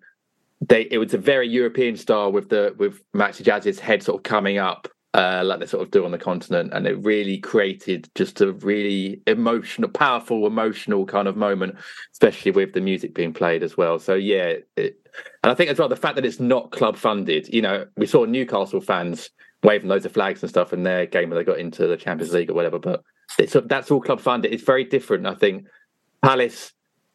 [0.62, 4.24] They it was a very European style with the with Maxi Jazz's head sort of
[4.24, 8.10] coming up uh, like they sort of do on the continent, and it really created
[8.16, 11.76] just a really emotional, powerful, emotional kind of moment,
[12.14, 14.00] especially with the music being played as well.
[14.00, 15.00] So yeah, it,
[15.44, 17.54] and I think as well the fact that it's not club funded.
[17.54, 19.30] You know, we saw Newcastle fans
[19.64, 22.34] waving loads of flags and stuff in their game when they got into the Champions
[22.34, 23.04] League or whatever, but
[23.38, 24.54] that's all club funded.
[24.54, 25.28] It's very different.
[25.28, 25.66] I think
[26.22, 26.74] Palace.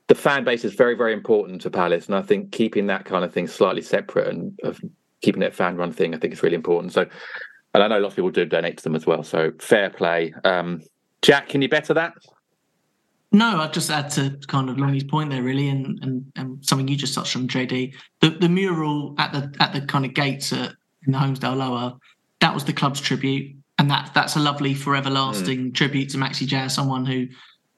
[0.09, 3.25] The fan base is very, very important to Palace, and I think keeping that kind
[3.25, 4.57] of thing slightly separate and
[5.21, 6.93] keeping it a fan run thing, I think is really important.
[6.93, 7.07] So,
[7.77, 9.23] and I know lots of people do donate to them as well.
[9.23, 10.33] So fair play.
[10.45, 10.81] Um,
[11.21, 12.15] Jack, can you better that?
[13.33, 16.89] No, I'd just add to kind of Longy's point there, really, and, and, and something
[16.89, 17.95] you just touched on, JD.
[18.21, 20.73] The the mural at the at the kind of gates at,
[21.07, 21.99] in the Holmesdale Lower,
[22.41, 25.75] that was the club's tribute, and that that's a lovely, forever lasting mm.
[25.75, 27.27] tribute to Maxi Jazz, someone who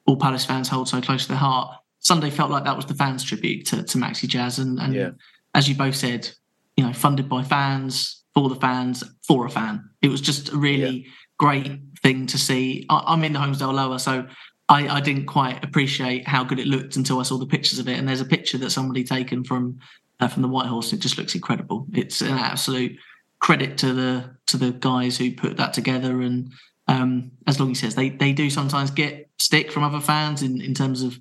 [0.05, 1.75] all Palace fans hold so close to their heart.
[1.99, 5.09] Sunday felt like that was the fans' tribute to, to Maxi Jazz, and, and yeah.
[5.55, 6.29] as you both said,
[6.77, 9.89] you know, funded by fans, for the fans for a fan.
[10.01, 11.11] It was just a really yeah.
[11.37, 12.85] great thing to see.
[12.89, 14.27] I, am in the Holmesdale Lower, so
[14.67, 17.87] I, I, didn't quite appreciate how good it looked until I saw the pictures of
[17.89, 17.97] it.
[17.97, 19.79] And there's a picture that somebody taken from
[20.19, 20.91] uh, from the White Horse.
[20.91, 21.87] and It just looks incredible.
[21.93, 22.97] It's an absolute
[23.39, 26.21] credit to the to the guys who put that together.
[26.21, 26.51] And
[26.87, 30.73] um, as Longy says, they they do sometimes get stick from other fans in in
[30.73, 31.17] terms of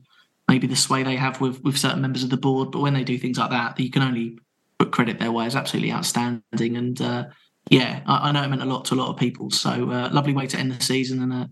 [0.47, 2.71] maybe the sway they have with with certain members of the board.
[2.71, 4.39] But when they do things like that, you can only
[4.79, 6.77] put credit their way is absolutely outstanding.
[6.77, 7.25] And uh,
[7.69, 9.51] yeah, I, I, know it meant a lot to a lot of people.
[9.51, 11.47] So uh, lovely way to end the season, and, uh,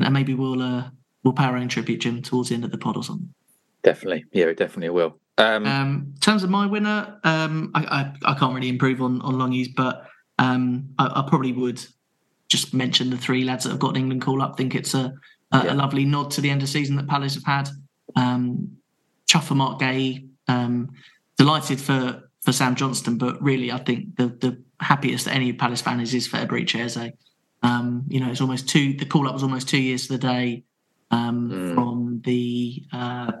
[0.00, 0.90] and maybe we'll uh,
[1.22, 3.32] we'll pay our own tribute, Jim, towards the end of the pod or something.
[3.82, 5.18] Definitely, yeah, it definitely will.
[5.36, 9.20] Um, um, in terms of my winner, um, I, I, I, can't really improve on
[9.22, 10.06] on Longies, but
[10.38, 11.84] um, I, I, probably would
[12.48, 14.56] just mention the three lads that have got an England call up.
[14.56, 15.12] think it's a,
[15.50, 15.72] a, yeah.
[15.72, 17.68] a, lovely nod to the end of season that Palace have had.
[18.14, 18.76] Um,
[19.26, 20.28] chuff for Marc Guéhi.
[20.46, 20.92] Um,
[21.36, 23.18] delighted for for Sam Johnstone.
[23.18, 27.12] but really, I think the the happiest any Palace fan is is for Eberechi Eze.
[27.62, 28.92] Um, you know, it's almost two.
[28.94, 30.64] The call up was almost two years to the day
[31.10, 31.74] um, mm.
[31.74, 33.32] from the uh,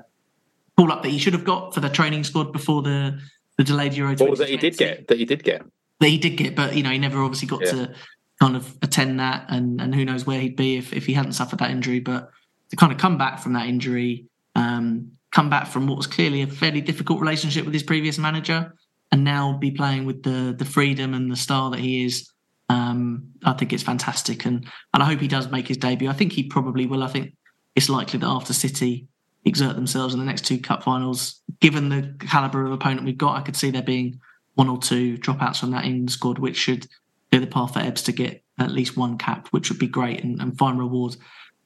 [0.76, 3.20] call up that he should have got for the training squad before the
[3.58, 4.12] the delayed Euro.
[4.12, 5.08] Or that he did get.
[5.08, 5.62] That he did get.
[6.00, 7.70] That he did get, but you know, he never obviously got yeah.
[7.70, 7.94] to
[8.40, 11.32] kind of attend that, and and who knows where he'd be if if he hadn't
[11.32, 12.00] suffered that injury.
[12.00, 12.30] But
[12.70, 14.24] to kind of come back from that injury,
[14.54, 18.72] um, come back from what was clearly a fairly difficult relationship with his previous manager
[19.14, 22.32] and now be playing with the the freedom and the style that he is.
[22.68, 26.10] Um, I think it's fantastic, and and I hope he does make his debut.
[26.10, 27.04] I think he probably will.
[27.04, 27.32] I think
[27.76, 29.06] it's likely that after City
[29.44, 33.36] exert themselves in the next two cup finals, given the caliber of opponent we've got,
[33.36, 34.18] I could see there being
[34.54, 36.88] one or two dropouts from that England squad, which should
[37.30, 40.24] be the path for Ebbs to get at least one cap, which would be great
[40.24, 41.16] and, and fine reward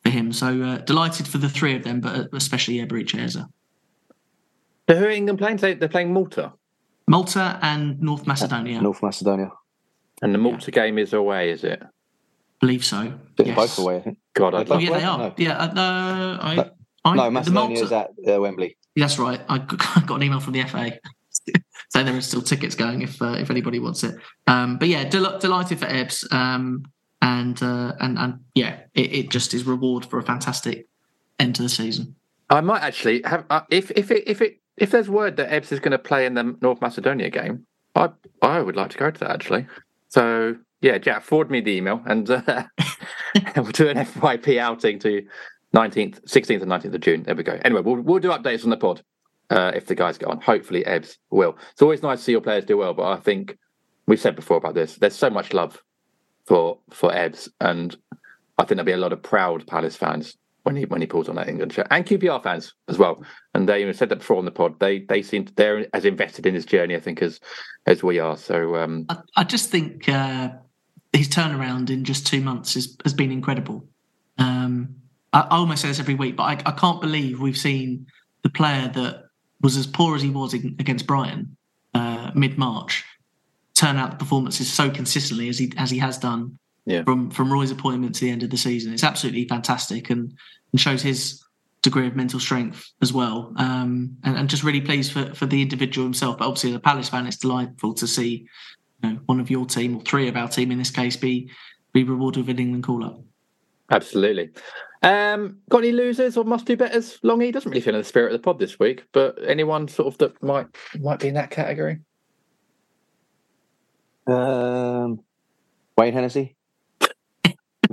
[0.05, 0.35] for him.
[0.35, 3.39] So uh, delighted for the three of them, but especially Eberechi Eze.
[4.89, 5.57] Who are England playing?
[5.57, 6.53] They're playing Malta.
[7.09, 8.81] Malta and North Macedonia.
[8.81, 9.51] North Macedonia.
[10.23, 10.87] And the Malta yeah.
[10.87, 11.83] game is away, is it?
[12.61, 13.13] believe so.
[13.39, 13.57] Yes.
[13.57, 14.19] Both away, I think.
[14.35, 15.19] God, I oh, yeah, they are.
[15.19, 15.35] No.
[15.37, 16.71] Yeah, uh, no, I, no,
[17.05, 18.77] I, no Macedonia is at uh, Wembley.
[18.97, 19.41] That's right.
[19.49, 19.59] I
[20.07, 20.99] got an email from the FA
[21.91, 24.17] saying there are still tickets going if uh, if anybody wants it.
[24.47, 26.27] Um, but yeah, del- delighted for Ebbs.
[26.31, 26.85] Um,
[27.21, 30.87] and uh, and and yeah, it, it, just is reward for a fantastic
[31.39, 32.15] end to the season.
[32.49, 35.73] I might actually have uh, if if it if it if there's word that Ebbs
[35.73, 38.11] is going to play in the North Macedonia game, I
[38.43, 39.67] I would like to go to that actually.
[40.09, 42.43] So yeah, Jack, forward me the email and uh,
[43.57, 45.27] we'll do an FYP outing to
[45.75, 47.23] 19th, 16th and 19th of June.
[47.25, 47.59] There we go.
[47.65, 49.03] Anyway, we'll we'll do updates on the pod
[49.51, 50.41] uh, if the guys get on.
[50.41, 51.57] Hopefully, Ebbs will.
[51.73, 53.57] It's always nice to see your players do well, but I think
[54.07, 54.97] we've said before about this.
[54.97, 55.83] There's so much love
[56.47, 57.97] for for Ebbs, and
[58.59, 60.37] I think there'll be a lot of proud Palace fans
[60.69, 63.25] when he when he pulls on that England shirt, and QPR fans as well.
[63.55, 64.79] And they said that before on the pod.
[64.79, 67.41] They they seem to, they're as invested in his journey, I think, as
[67.87, 68.37] as we are.
[68.37, 70.51] So um, I, I, just think uh,
[71.15, 73.89] his turnaround in just two months is, has been incredible.
[74.37, 74.95] Um,
[75.33, 78.07] I, I, almost say this every week, but I, I, can't believe we've seen
[78.43, 79.25] the player that
[79.63, 81.57] was as poor as he was in, against Brighton
[81.95, 83.07] uh, mid March
[83.75, 86.59] turn out the performances so consistently as he as he has done
[86.89, 87.03] yeah.
[87.05, 88.93] from from Roy's appointment to the end of the season.
[88.93, 90.35] It's absolutely fantastic and,
[90.73, 91.45] and shows his
[91.83, 95.63] degree of mental strength as well, um, and, and, just really pleased for, for the
[95.63, 96.39] individual himself.
[96.39, 98.49] But obviously, as a Palace fan, it's delightful to see
[99.03, 101.51] you know, one of your team or three of our team in this case be
[101.93, 103.21] be rewarded with an England call up.
[103.91, 104.51] Absolutely.
[105.03, 107.19] Um, got any losers or must do betters?
[107.23, 110.09] Longy doesn't really feel in the spirit of the pod this week, but anyone sort
[110.09, 110.67] of that might
[110.99, 112.01] might be in that category.
[114.27, 115.21] Um,
[115.97, 116.57] Wayne Hennessy.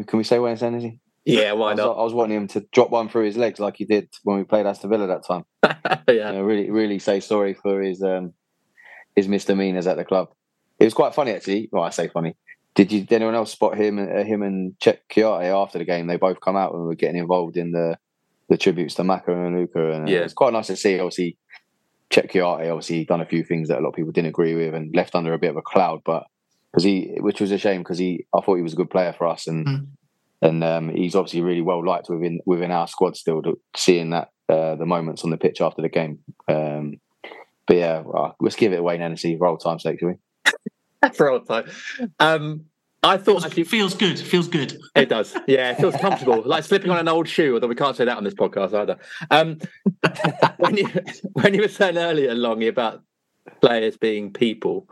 [0.04, 1.00] Can we say Wayne Hennessy?
[1.26, 1.98] Yeah, why I was, not?
[1.98, 4.44] I was wanting him to drop one through his legs like he did when we
[4.44, 5.44] played Aston Villa that time.
[6.08, 8.34] yeah, you know, really, really say sorry for his um,
[9.16, 10.30] his misdemeanors at the club.
[10.80, 11.70] It was quite funny actually.
[11.72, 12.36] Well, I say funny.
[12.76, 13.00] Did you?
[13.02, 13.98] Did anyone else spot him?
[13.98, 16.08] Uh, him and Cheick Kouyaté after the game?
[16.08, 17.98] They both come out and were getting involved in the
[18.50, 20.20] the tributes to Macca and Luka, and uh, Yeah.
[20.20, 21.00] it's quite nice to see.
[21.00, 21.38] Obviously,
[22.12, 24.76] Cheick Kouyaté obviously done a few things that a lot of people didn't agree with
[24.76, 26.26] and left under a bit of a cloud, but
[26.76, 29.14] because he, which was a shame because he, I thought he was a good player
[29.14, 29.88] for us, and Mm.
[30.42, 33.42] and um, he's obviously really well liked within within our squad still.
[33.42, 36.20] To, seeing that uh, the moments on the pitch after the game,
[36.50, 37.00] um,
[37.66, 41.10] but yeah, well, let's give it Wayne Hennessy for old time's sake, shall we?
[41.14, 41.70] for all time.
[42.20, 42.66] Um,
[43.04, 44.20] I thought actually It feels good.
[44.20, 44.78] Feels good.
[44.96, 45.34] it does.
[45.48, 47.54] Yeah, it feels comfortable, like slipping on an old shoe.
[47.54, 48.98] Although we can't say that on this podcast either.
[49.32, 49.60] Um,
[50.58, 50.90] when you
[51.34, 53.02] when you were saying earlier, Longy, about
[53.62, 54.90] players being people,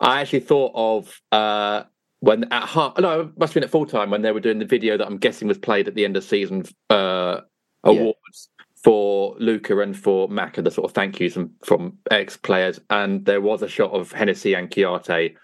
[0.00, 1.84] I actually thought of uh,
[2.20, 2.98] when at half.
[2.98, 5.06] No, it must have been at full time when they were doing the video that
[5.06, 7.40] I'm guessing was played at the end of season uh,
[7.84, 8.48] awards
[8.82, 13.24] for Luka and for Macca, the sort of thank yous from, from ex players, and
[13.24, 15.34] there was a shot of Hennessy and Kouyaté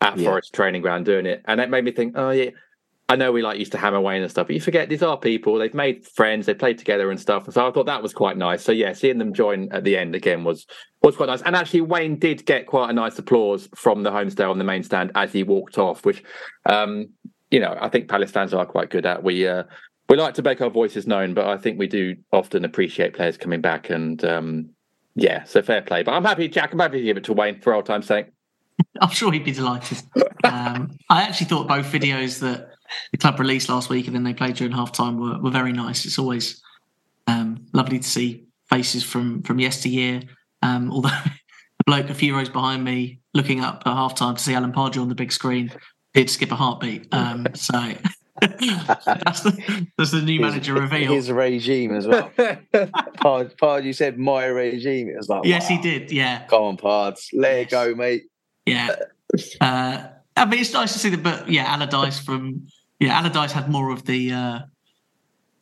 [0.00, 0.28] at Yeah.
[0.28, 2.50] Forest training ground doing it, and it made me think, oh yeah.
[3.08, 5.18] I know we like used to hammer away and stuff, but you forget these are
[5.18, 5.58] people.
[5.58, 7.44] They've made friends, they played together and stuff.
[7.44, 8.62] And so I thought that was quite nice.
[8.62, 10.66] So yeah, seeing them join at the end again was
[11.02, 11.42] was quite nice.
[11.42, 14.82] And actually, Wayne did get quite a nice applause from the Holmesdale on the main
[14.82, 16.22] stand as he walked off, which
[16.66, 17.08] um,
[17.50, 19.22] you know I think Palace fans are quite good at.
[19.22, 19.64] We uh,
[20.08, 23.36] we like to make our voices known, but I think we do often appreciate players
[23.36, 23.90] coming back.
[23.90, 24.70] And um,
[25.14, 26.02] yeah, so fair play.
[26.02, 26.72] But I'm happy, Jack.
[26.72, 28.26] I'm happy to give it to Wayne for old time's sake.
[29.00, 30.02] I'm sure he'd be delighted.
[30.44, 32.70] Um, I actually thought both videos that
[33.10, 35.72] the club released last week and then they played during half time were, were very
[35.72, 36.04] nice.
[36.04, 36.62] It's always
[37.26, 40.22] um, lovely to see faces from from yesteryear.
[40.62, 41.08] Um, although
[41.78, 44.72] the bloke a few rows behind me looking up at half time to see Alan
[44.72, 45.72] Pardew on the big screen
[46.14, 47.08] did skip a heartbeat.
[47.12, 47.72] Um, so
[48.40, 51.12] that's, the, that's the new manager reveal.
[51.12, 52.30] His regime as well.
[53.16, 55.08] Pard, Pard, you said my regime.
[55.08, 55.76] It was like, yes, wow.
[55.76, 56.12] he did.
[56.12, 56.46] Yeah.
[56.46, 58.24] Come on, Pards, let it go, mate.
[58.66, 58.94] Yeah.
[59.60, 62.66] Uh, I mean, it's nice to see that, but yeah, Allardyce from
[63.00, 64.58] yeah, Allardyce had more of the uh,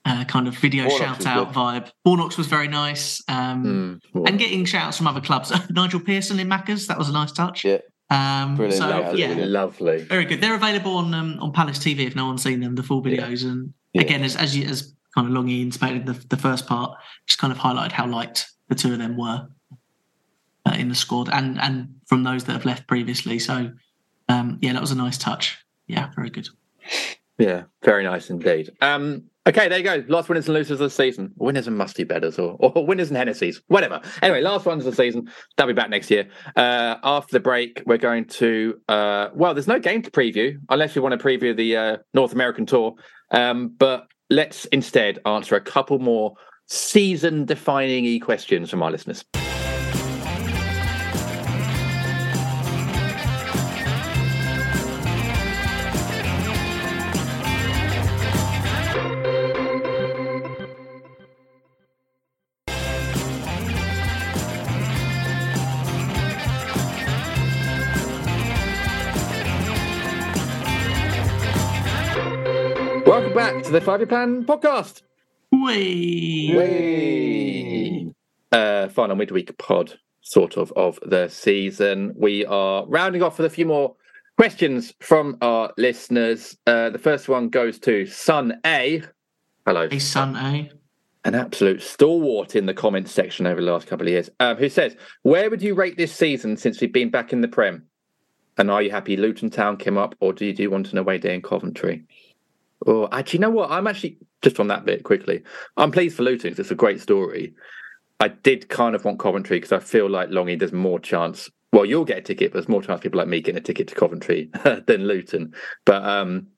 [0.05, 1.91] uh, kind of video shout out vibe.
[2.05, 5.53] Warnock's was very nice, um, Mm, and getting shouts from other clubs.
[5.71, 7.65] Nigel Pearson in Macca's that was a nice touch.
[7.65, 7.79] Yeah,
[8.11, 9.51] Um, Brilliant, so lovely, yeah, brilliant.
[9.53, 9.99] lovely.
[10.05, 10.41] very good.
[10.41, 13.45] They're available on um, on Palace TV if no one's seen them, the full videos.
[13.45, 14.03] And Yeah.
[14.03, 16.97] again, as as, you, as kind of Longy intimated the, the first part,
[17.27, 19.49] just kind of highlighted how liked the two of them were
[20.67, 23.39] uh, in the squad, and and from those that have left previously.
[23.39, 23.71] So
[24.31, 25.59] um, yeah, that was a nice touch.
[25.87, 26.49] Yeah, very good.
[27.39, 28.71] Yeah, very nice indeed.
[28.81, 30.05] Um, okay, there you go.
[30.09, 31.32] Last winners and losers of the season.
[31.36, 34.01] Winners and musty bedders, or, or winners and Hennessy's, whatever.
[34.22, 35.28] Anyway, last ones of the season.
[35.57, 36.28] They'll be back next year.
[36.57, 38.80] Uh, after the break, we're going to.
[38.88, 42.32] Uh, well, there's no game to preview unless you want to preview the uh, North
[42.32, 42.95] American tour.
[43.30, 46.34] Um, but let's instead answer a couple more
[46.66, 49.24] season-defining e questions from our listeners.
[73.81, 75.01] The Five Year Plan podcast.
[75.51, 76.53] Whee!
[78.53, 82.12] uh, final midweek pod, sort of, of the season.
[82.14, 83.97] We are rounding off with a few more
[84.37, 86.59] questions from our listeners.
[86.66, 89.03] Uh, the first one goes to Sun A.
[89.66, 90.68] Hello, Hey, son, eh?
[91.24, 94.28] an absolute stalwart in the comments section over the last couple of years.
[94.41, 97.49] Um, who says, "Where would you rate this season since we've been back in the
[97.49, 97.85] Prem?
[98.59, 101.16] And are you happy Luton Town came up, or do you do want an away
[101.18, 102.05] day in Coventry?"
[102.87, 103.70] Oh, actually, you know what?
[103.70, 105.43] I'm actually just on that bit quickly.
[105.76, 107.55] I'm pleased for Luton 'cause it's a great story.
[108.20, 111.51] I did kind of want Coventry because I feel like Longy, there's more chance.
[111.72, 113.89] Well, you'll get a ticket, but there's more chance people like me getting a ticket
[113.89, 114.51] to Coventry
[114.87, 115.55] than Luton.
[115.85, 116.49] But um,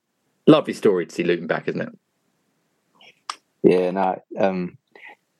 [0.46, 1.88] lovely story to see Luton back, isn't it?
[3.62, 4.22] Yeah, no.
[4.38, 4.78] Um,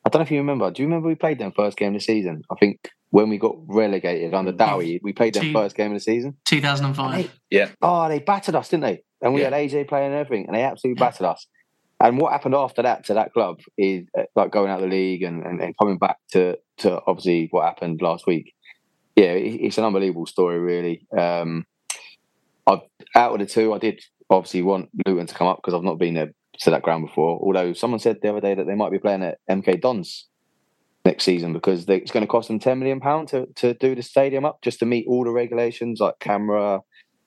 [0.05, 0.71] I don't know if you remember.
[0.71, 2.43] Do you remember we played them first game of the season?
[2.51, 5.97] I think when we got relegated under Dowie, we played them Two- first game of
[5.97, 6.37] the season.
[6.45, 7.33] 2005.
[7.51, 7.71] Yeah.
[7.81, 9.03] Oh, they battered us, didn't they?
[9.23, 9.51] And we Yeah.
[9.51, 11.47] had AJ playing and everything, and they absolutely battered us.
[12.01, 14.97] and what happened after that to that club is uh, like going out of the
[14.97, 18.53] league and, and, and coming back to to obviously what happened last week.
[19.15, 21.07] Yeah, it, it's an unbelievable story, really.
[21.17, 21.65] Um,
[22.67, 22.81] I
[23.15, 24.01] out of the two, I did
[24.31, 27.39] obviously want Luton to come up because I've not been there to that ground before.
[27.41, 30.27] Although someone said the other day that they might be playing at MK Dons
[31.05, 33.95] next season because they, it's going to cost them ten million pound to to do
[33.95, 36.81] the stadium up just to meet all the regulations like camera,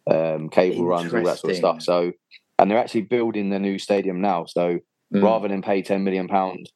[0.10, 1.82] um, cable runs, all that sort of stuff.
[1.82, 2.12] So,
[2.60, 4.45] and they're actually building the new stadium now.
[4.45, 4.80] So
[5.14, 5.22] Mm.
[5.24, 6.68] rather than pay ten million pound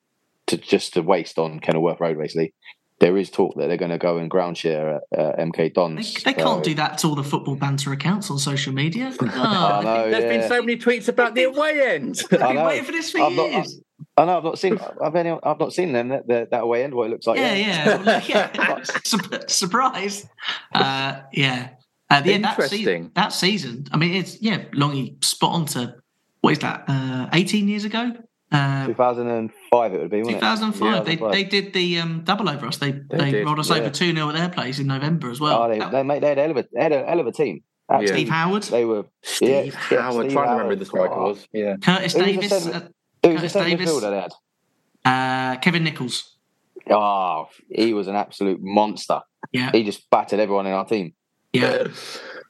[0.46, 2.54] to just to waste on Kenilworth Road, basically.
[3.00, 5.70] There is talk that they're going to go and ground share at uh, MK They,
[5.70, 6.14] Dons.
[6.24, 9.12] they can't So- do that to all the football banter accounts on social media.
[9.22, 12.22] I Oh, know, There's been so many tweets about the away end.
[12.32, 13.82] I've been waiting for this for I've not- years.
[14.16, 14.78] I know I've not seen.
[15.04, 16.94] I've any, I've not seen them that, that, that away end.
[16.94, 17.38] What it looks like.
[17.40, 18.84] yeah, yeah, yeah.
[19.48, 20.28] Surprise.
[20.74, 21.70] Uh, yeah.
[22.12, 22.78] Uh, yeah, that Interesting.
[22.80, 23.86] season, that season.
[23.92, 25.96] I mean, it's yeah, Longy spot on to
[26.42, 26.86] what is that?
[26.88, 28.14] Uh, Eighteen years ago.
[28.52, 30.40] Uh, 2005 it would be, wouldn't it?
[30.40, 31.06] 2005.
[31.06, 32.78] They they did the um, double over us.
[32.78, 33.76] They they, did, rolled us yeah.
[33.76, 35.62] over two 0 at their place in November as well.
[35.62, 37.20] oh, they, That- they, made, they, had a hell of a, they had a hell
[37.20, 37.62] of a team.
[37.92, 40.86] Actually, Steve Howard, They were Steve yeah, yeah, Howard, Steve trying to remember who the
[40.86, 41.48] striker Oh, was.
[41.52, 41.76] Yeah.
[41.78, 42.90] Curtis Who was the Davis, uh, Who was
[43.22, 44.02] the Curtis centre Davis.
[44.02, 44.28] they
[45.06, 45.54] had?
[45.56, 46.36] uh, Kevin Nicholls.
[46.90, 49.22] Oh, he was an absolute monster.
[49.52, 51.14] Yeah, He just battered everyone in our team.
[51.54, 51.88] Yeah.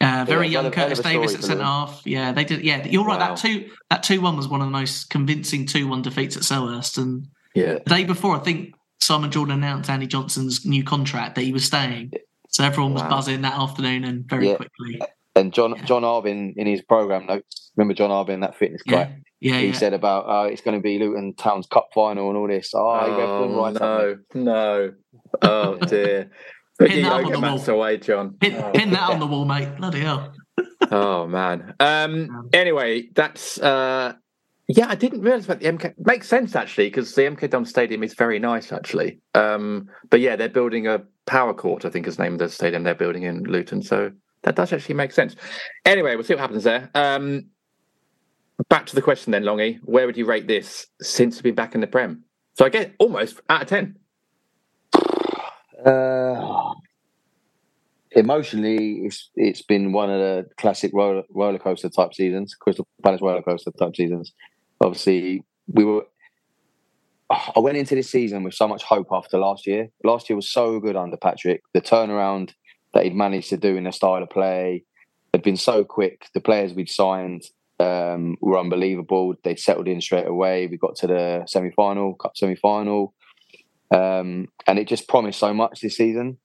[0.01, 2.01] Uh, very Yeah, young hell of- hell Curtis Davis at for centre half.
[2.05, 2.61] Yeah, they did.
[2.63, 3.19] Yeah, you're right.
[3.19, 3.29] Wow.
[3.35, 6.43] That two that two one was one of the most convincing two one defeats at
[6.43, 6.97] Selhurst.
[6.97, 7.73] And Yeah.
[7.85, 11.65] the day before, I think Simon Jordan announced Andy Johnson's new contract that he was
[11.65, 12.11] staying.
[12.49, 13.09] So everyone was Wow.
[13.09, 14.55] buzzing that afternoon and very Yeah.
[14.55, 15.01] quickly.
[15.35, 15.83] And John Yeah.
[15.83, 19.15] John Harbin in his program notes, remember John Harbin, that fitness Yeah, guy?
[19.41, 19.73] yeah, he yeah.
[19.73, 22.71] said about oh, it's going to be Luton Town's Cup final and all this.
[22.73, 23.81] Oh, he read Oh, right up.
[23.81, 24.91] no, no.
[25.41, 26.31] Oh, dear.
[26.79, 27.69] Pin that on the wall.
[27.69, 28.33] away, John.
[28.39, 28.71] Pin, Oh.
[28.71, 29.75] pin that on the wall, mate.
[29.77, 30.33] Bloody hell.
[30.91, 31.75] Oh man.
[31.79, 32.49] Um.
[32.53, 34.13] Anyway, that's uh.
[34.67, 35.93] Yeah, I didn't realize about the MK.
[35.99, 39.19] Makes sense actually because the MK Dons Stadium is very nice actually.
[39.35, 39.89] Um.
[40.09, 41.85] But yeah, they're building a power court.
[41.85, 43.81] I think is the name of the stadium they're building in Luton.
[43.83, 44.11] So
[44.43, 45.35] that does actually make sense.
[45.85, 46.89] Anyway, we'll see what happens there.
[46.95, 47.45] Um.
[48.69, 49.79] Back to the question then, Longy.
[49.83, 52.23] Where would you rate this since we've been back in the Prem?
[52.55, 53.98] So I get almost out of ten.
[55.85, 56.73] Uh,
[58.11, 63.21] emotionally, it's it's been one of the classic roller, roller coaster type seasons, Crystal Palace
[63.21, 64.33] roller coaster type seasons.
[64.81, 66.05] Obviously, we were.
[67.31, 69.89] I went into this season with so much hope after last year.
[70.03, 71.61] Last year was so good under Patrick.
[71.73, 72.53] The turnaround
[72.93, 74.83] that he'd managed to do in the style of play
[75.31, 76.25] had been so quick.
[76.33, 77.43] The players we'd signed
[77.79, 79.35] um, were unbelievable.
[79.43, 80.65] They'd settled in straight away.
[80.65, 83.13] We got to the semi final, cup semi final.
[83.91, 86.37] Um, and it just promised so much this season.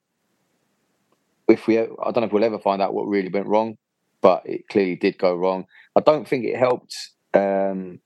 [1.48, 3.76] If we, I don't know if we'll ever find out what really went wrong,
[4.22, 5.66] but it clearly did go wrong.
[5.94, 6.96] I don't think it helped.
[7.34, 8.00] Um,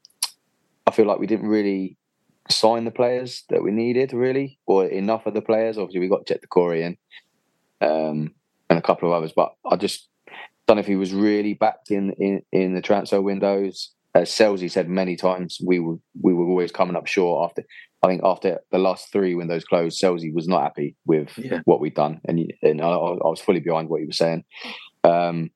[0.87, 1.97] I feel like we didn't really
[2.51, 5.79] sign the players that we needed, really, or enough of the players.
[5.79, 6.97] Obviously, we got Cheick Doucouré in
[7.81, 8.35] um,
[8.69, 10.09] and a couple of others, but I just
[10.67, 13.91] don't know if he was really backed in in, in the transfer windows.
[14.15, 17.65] As Selzy said many times, we were we were always coming up short after.
[18.03, 21.61] I think after the last three windows closed, Selzy was not happy with Yeah.
[21.65, 24.45] what we'd done, and and I, I was fully behind what he was saying.
[25.05, 25.51] Um,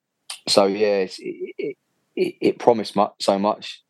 [0.48, 1.76] so yeah, it's, it,
[2.16, 3.82] it, it promised much, so much.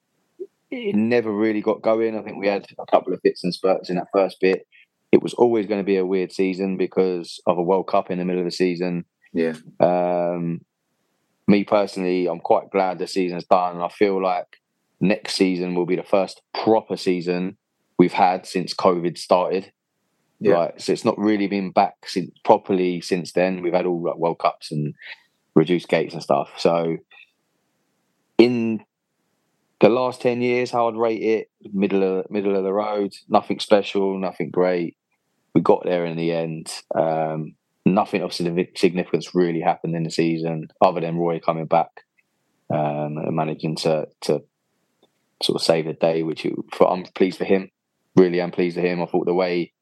[0.71, 2.17] It never really got going.
[2.19, 4.67] I think we had a couple of fits and spurts in that first bit.
[5.13, 8.19] It was always going to be a weird season because of a World Cup in
[8.19, 9.05] the middle of the season.
[9.35, 9.55] Yeah.
[9.81, 10.63] Um,
[11.47, 14.59] me personally, I'm quite glad the season's done, and I feel like
[15.01, 17.57] next season will be the first proper season
[18.03, 19.73] we've had since COVID started.
[20.41, 20.55] Yeah.
[20.55, 23.63] Right, so it's not really been back since properly since then.
[23.63, 24.93] We've had all like World Cups and
[25.55, 26.51] reduced gates and stuff.
[26.57, 26.97] So
[28.39, 28.85] in
[29.79, 33.61] the last ten years, how I'd rate it, middle of middle of the road, nothing
[33.61, 34.97] special, nothing great.
[35.55, 36.73] We got there in the end.
[36.93, 37.55] Um,
[37.87, 41.93] nothing of signific- significance really happened in the season, other than Roy coming back
[42.69, 44.43] um, and managing to to
[45.41, 46.25] sort of save the day.
[46.25, 47.71] Which you, for, I'm pleased for him.
[48.17, 49.03] Really, I'm pleased for him.
[49.03, 49.73] I thought the way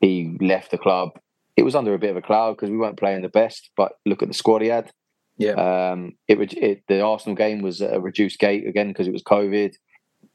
[0.00, 1.10] he left the club,
[1.56, 3.70] it was under a bit of a cloud because we weren't playing the best.
[3.76, 4.90] But look at the squad he had.
[5.36, 5.52] Yeah.
[5.92, 9.74] Um, it, it the Arsenal game was a reduced gate again because it was COVID.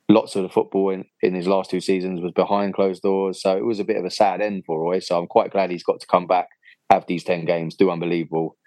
[0.09, 3.55] Lots of the football in, in his last two seasons was behind closed doors, so
[3.55, 4.99] it was a bit of a sad end for Roy.
[4.99, 6.47] So I'm quite glad he's got to come back,
[6.89, 8.57] have these ten games, do unbelievable.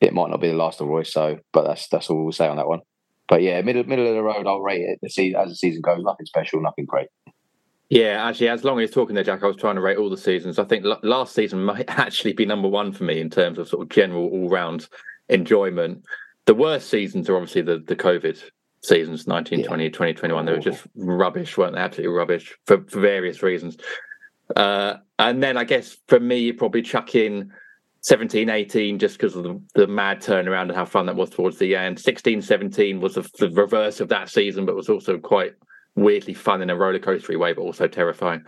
[0.00, 2.48] It might not be the last of Roy, so but that's that's all we'll say
[2.48, 2.80] on that one.
[3.28, 4.98] But yeah, middle middle of the road, I'll rate it.
[5.02, 7.08] The season, as the season goes, nothing special, nothing great.
[7.90, 10.10] Yeah, actually, as long as you're talking there, Jack, I was trying to rate all
[10.10, 10.58] the seasons.
[10.58, 13.68] I think l- last season might actually be number one for me in terms of
[13.68, 14.88] sort of general all round
[15.28, 16.04] enjoyment.
[16.44, 18.42] The worst seasons are obviously the the COVID
[18.82, 20.44] seasons 19, 20, 2021.
[20.44, 21.80] They were just rubbish, weren't they?
[21.80, 23.76] Absolutely rubbish for, for various reasons.
[24.54, 27.52] Uh, and then I guess for me, you probably chuck in
[28.02, 31.58] 17, 18, just because of the, the, mad turnaround and how fun that was towards
[31.58, 31.98] the end.
[31.98, 35.54] 16, 17 was the, the reverse of that season, but was also quite
[35.98, 38.44] weirdly fun in a roller coastery way, but also terrifying.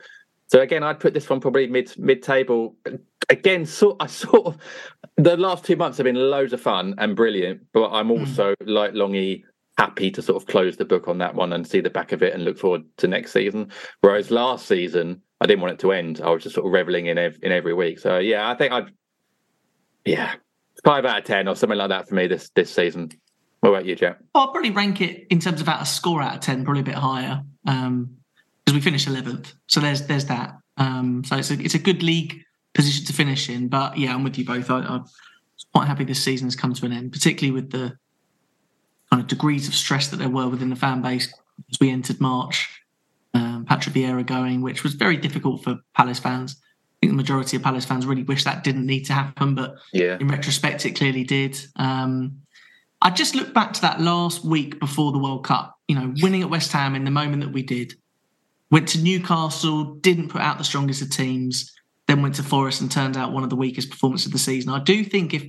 [0.46, 2.76] So again, I'd put this one probably mid mid table.
[3.28, 4.56] Again, sort I sort of
[5.16, 8.20] the last two months have been loads of fun and brilliant, but I'm hmm.
[8.20, 8.68] also mm.
[8.68, 9.44] like Longy
[9.78, 12.22] happy to sort of close the book on that one and see the back of
[12.22, 13.70] it and look forward to next season.
[14.00, 16.20] Whereas last season, I didn't want it to end.
[16.22, 17.98] I was just sort of reveling in ev- in every week.
[17.98, 18.90] So yeah, I think I'd
[20.04, 20.34] yeah
[20.84, 23.10] five out of ten or something like that for me this this season.
[23.60, 24.18] What about you, Jack?
[24.34, 26.84] I'll probably rank it in terms of about a score out of ten, probably a
[26.84, 27.42] bit higher.
[27.66, 28.16] Um,
[28.64, 29.52] because we finished eleventh.
[29.66, 30.56] So there's there's that.
[30.76, 32.42] Um, so it's a it's a good league
[32.72, 33.68] position to finish in.
[33.68, 34.70] But yeah, I'm with you both.
[34.70, 35.04] I, I'm
[35.72, 37.96] quite happy this season has come to an end, particularly with the
[39.10, 41.32] kind of degrees of stress that there were within the fan base
[41.70, 42.82] as we entered March.
[43.34, 46.56] Um, Patrick Vieira going, which was very difficult for Palace fans.
[46.60, 49.76] I think the majority of Palace fans really wish that didn't need to happen, but
[49.92, 50.16] yeah.
[50.20, 51.58] in retrospect, it clearly did.
[51.76, 52.42] Um,
[53.02, 55.74] I just look back to that last week before the World Cup.
[55.88, 57.94] You know, winning at West Ham in the moment that we did,
[58.70, 61.74] Went to Newcastle, didn't put out the strongest of teams,
[62.06, 64.70] then went to Forest and turned out one of the weakest performances of the season.
[64.70, 65.44] I do think if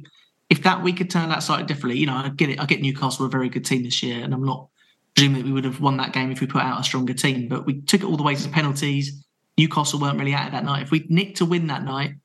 [0.49, 2.59] if that week had turned out slightly differently, you know, I get it.
[2.59, 4.67] I get Newcastle were a very good team this year, and I'm not
[5.15, 7.47] presuming that we would have won that game if we put out a stronger team.
[7.47, 9.23] But we took it all the way to penalties.
[9.57, 10.83] Newcastle weren't really at it that night.
[10.83, 12.15] If we'd nicked to win that night,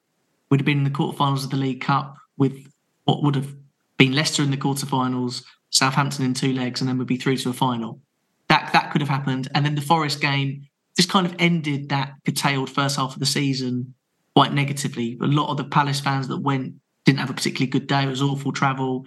[0.51, 2.66] we'd have been in the quarterfinals of the League Cup with
[3.05, 3.55] what would have
[3.97, 7.51] been Leicester in the quarterfinals, Southampton in two legs, and then we'd be through to
[7.51, 8.01] a final.
[8.49, 9.49] That that could have happened.
[9.55, 13.27] And then the Forest game, just kind of ended that curtailed first half of the
[13.27, 13.95] season
[14.35, 15.19] quite negatively.
[15.21, 16.75] A lot of the Palace fans that went
[17.05, 18.05] didn't have a particularly good day.
[18.05, 19.07] It was awful travel,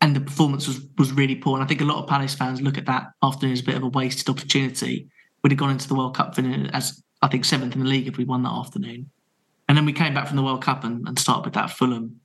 [0.00, 1.54] and the performance was was really poor.
[1.54, 3.76] And I think a lot of Palace fans look at that afternoon as a bit
[3.76, 5.08] of a wasted opportunity.
[5.42, 8.16] We'd have gone into the World Cup as I think seventh in the league if
[8.16, 9.10] we won that afternoon.
[9.68, 12.20] And then we came back from the World Cup and, and started with that Fulham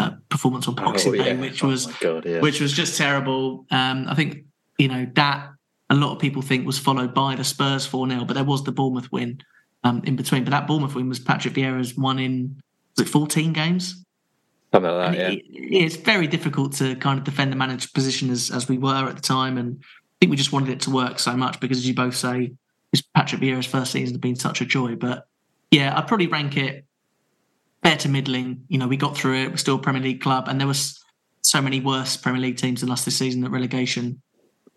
[0.00, 1.24] uh, performance on Boxing oh, yeah.
[1.24, 2.40] Day, which oh was God, yeah.
[2.40, 3.66] which was just terrible.
[3.70, 4.44] Um, I think
[4.78, 5.50] you know that
[5.90, 8.64] a lot of people think was followed by the Spurs 4 0, but there was
[8.64, 9.40] the Bournemouth win
[9.84, 10.44] um, in between.
[10.44, 12.62] But that Bournemouth win was Patrick Vieira's one in,
[12.96, 14.04] was it 14 games?
[14.72, 15.28] Something like that, yeah.
[15.30, 19.08] It, it's very difficult to kind of defend the manager's position as, as we were
[19.08, 19.58] at the time.
[19.58, 22.14] And I think we just wanted it to work so much because, as you both
[22.16, 22.52] say,
[22.92, 24.94] it's Patrick Vieira's first season has been such a joy.
[24.94, 25.26] But
[25.72, 26.84] yeah, I'd probably rank it
[27.82, 28.64] fair to middling.
[28.68, 29.50] You know, we got through it.
[29.50, 31.02] We're still a Premier League club, and there was
[31.42, 34.20] so many worse Premier League teams than us this season that relegation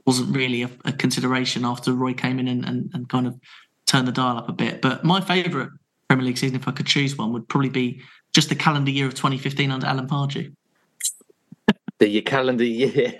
[0.05, 3.39] wasn't really a, a consideration after Roy came in and, and, and, kind of
[3.85, 4.81] turned the dial up a bit.
[4.81, 5.69] But my favourite
[6.09, 8.01] Premier League season, if I could choose one, would probably be
[8.33, 10.53] just the calendar year of 2015 under Alan Pardew.
[11.99, 13.13] The calendar year,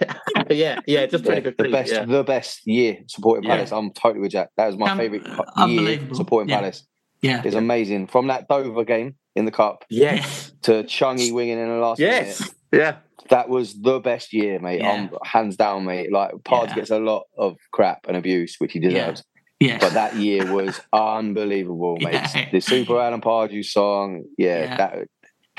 [0.50, 2.04] yeah, yeah, just yeah, the best, yeah.
[2.04, 3.72] the best year supporting Palace.
[3.72, 4.50] I'm totally with Jack.
[4.58, 5.26] That was my um, favourite
[5.70, 6.60] year supporting yeah.
[6.60, 6.86] Palace.
[7.22, 8.08] Yeah, it's amazing.
[8.08, 12.40] From that Dover game in the cup, yes, to Chungy winging in the last yes,
[12.40, 12.56] minute.
[12.72, 12.96] yeah,
[13.30, 14.82] that was the best year, mate.
[14.82, 14.92] Yeah.
[14.92, 16.12] Um, hands down, mate.
[16.12, 16.76] Like Pards yeah.
[16.76, 19.24] gets a lot of crap and abuse, which he deserves.
[19.60, 19.78] Yeah.
[19.80, 22.14] But that year was unbelievable, mate.
[22.14, 22.50] Yeah.
[22.52, 25.08] The Super Alan Pardew song, yeah, that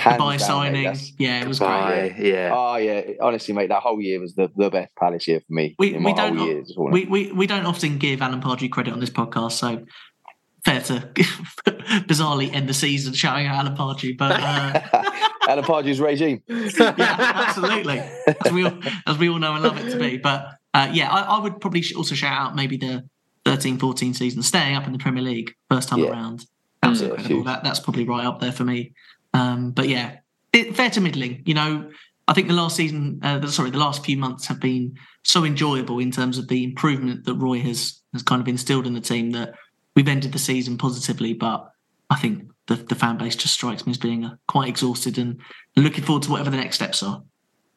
[0.02, 0.84] Goodbye signing.
[0.84, 2.32] Mate, yeah, it was Goodbye, great.
[2.32, 2.50] Yeah.
[2.52, 3.12] Oh yeah.
[3.20, 5.76] Honestly, mate, that whole year was the, the best Palace year for me.
[5.78, 9.10] We, we don't years, we, we, we don't often give Alan Pardew credit on this
[9.10, 9.84] podcast, so
[10.65, 10.95] fair to
[12.07, 14.81] bizarrely end the season shouting out Alan Pardew, but uh...
[15.49, 16.43] Alan Pardew's regime.
[16.49, 17.99] yeah, absolutely,
[18.45, 20.16] as we all, as we all know and love it to be.
[20.16, 23.09] But uh, yeah, I, I, would probably also shout out maybe the
[23.45, 26.11] 13-14 season, staying up in the Premier League first time yeah.
[26.11, 26.47] around.
[26.82, 28.93] Absolutely yeah, that, that's probably right up there for me.
[29.32, 30.19] Um, but yeah,
[30.53, 31.43] it, fair to middling.
[31.45, 31.91] You know,
[32.27, 35.99] I think the last season, uh, sorry, the last few months have been so enjoyable
[35.99, 39.32] in terms of the improvement that Roy has has kind of instilled in the team
[39.32, 39.55] that
[39.94, 41.70] we've ended the season positively, but
[42.10, 45.40] I think the, the fan base just strikes me as being uh, quite exhausted and
[45.76, 47.22] looking forward to whatever the next steps are.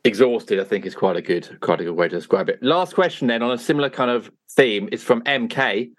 [0.04, 2.62] Exhausted, I think, is quite a good, quite a good way to describe it.
[2.62, 5.92] Last question, then, on a similar kind of theme, is from MK.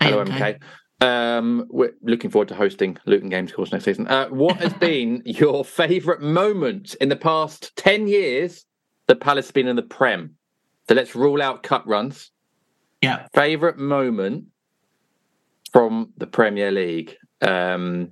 [0.00, 0.58] Hello, MK.
[0.60, 0.62] MK.
[1.02, 4.06] Um, we're looking forward to hosting Luton Games, of course, next season.
[4.06, 8.64] Uh, what has been your favourite moment in the past ten years
[9.08, 10.36] that Palace has been in the Prem?
[10.88, 12.30] So let's rule out cut runs.
[13.02, 13.26] Yeah.
[13.34, 14.44] Favourite moment
[15.72, 17.16] from the Premier League.
[17.40, 18.10] Um,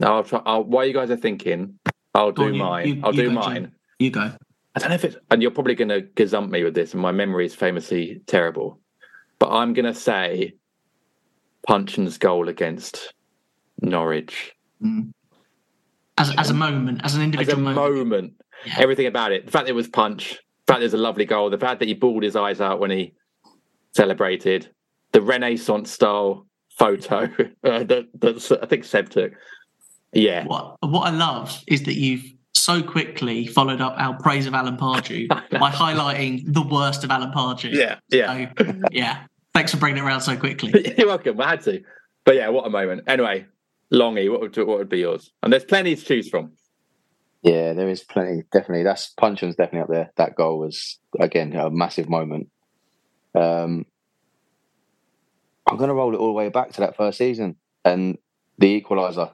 [0.00, 0.42] I'll try.
[0.44, 1.78] I'll, while you guys are thinking,
[2.14, 2.88] I'll do mine.
[2.88, 3.54] You, I'll you do mine.
[3.54, 3.72] Jim.
[3.98, 4.32] You go.
[4.74, 7.02] I don't know if it's, and you're probably going to gazump me with this, and
[7.02, 8.80] my memory is famously terrible.
[9.38, 10.54] But I'm going to say
[11.66, 13.12] Puncheon's goal against
[13.80, 14.52] Norwich.
[14.82, 15.12] Mm.
[16.18, 17.96] As, as a moment, as an individual as a moment.
[17.96, 18.34] moment.
[18.64, 18.74] Yeah.
[18.78, 19.46] Everything about it.
[19.46, 21.50] The fact that it was Punch, the fact that there's a lovely goal.
[21.50, 23.14] The fact that he bawled his eyes out when he
[23.94, 24.70] celebrated.
[25.12, 27.24] The Renaissance style photo
[27.64, 29.32] uh, that that's I think Seb took.
[30.12, 30.44] Yeah.
[30.44, 34.76] What what I love is that you've so quickly followed up our praise of Alan
[34.76, 37.72] Pardew by highlighting the worst of Alan Pardew.
[37.72, 39.24] Yeah, yeah, so, yeah.
[39.52, 40.94] Thanks for bringing it around so quickly.
[40.98, 41.40] You're welcome.
[41.40, 41.82] I had to,
[42.24, 43.02] but yeah, what a moment.
[43.06, 43.46] Anyway,
[43.92, 45.30] Longy, what would what would be yours?
[45.42, 46.52] And there's plenty to choose from.
[47.42, 48.44] Yeah, there is plenty.
[48.52, 50.12] Definitely, that's Puncheon's definitely up there.
[50.16, 52.48] That goal was again a massive moment.
[53.34, 53.86] Um,
[55.68, 58.18] I'm going to roll it all the way back to that first season and
[58.58, 59.32] the equaliser.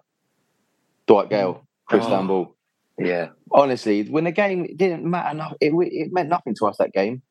[1.07, 1.31] Dwight mm.
[1.31, 2.55] Gayle, Chris oh.
[2.99, 6.93] Yeah, honestly, when the game didn't matter, enough, it it meant nothing to us that
[6.93, 7.23] game,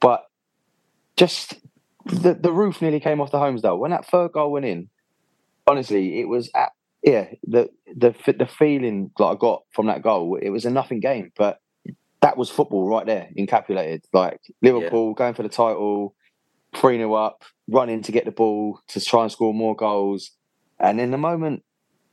[0.00, 0.24] but
[1.16, 1.54] just
[2.06, 4.88] the the roof nearly came off the Holmesdale when that third goal went in.
[5.66, 6.70] Honestly, it was at,
[7.02, 10.38] yeah the the the feeling that I got from that goal.
[10.40, 11.58] It was a nothing game, but
[12.20, 14.04] that was football right there, encapsulated.
[14.12, 15.18] Like Liverpool yeah.
[15.18, 16.14] going for the title,
[16.74, 20.30] three 0 up, running to get the ball to try and score more goals,
[20.78, 21.62] and in the moment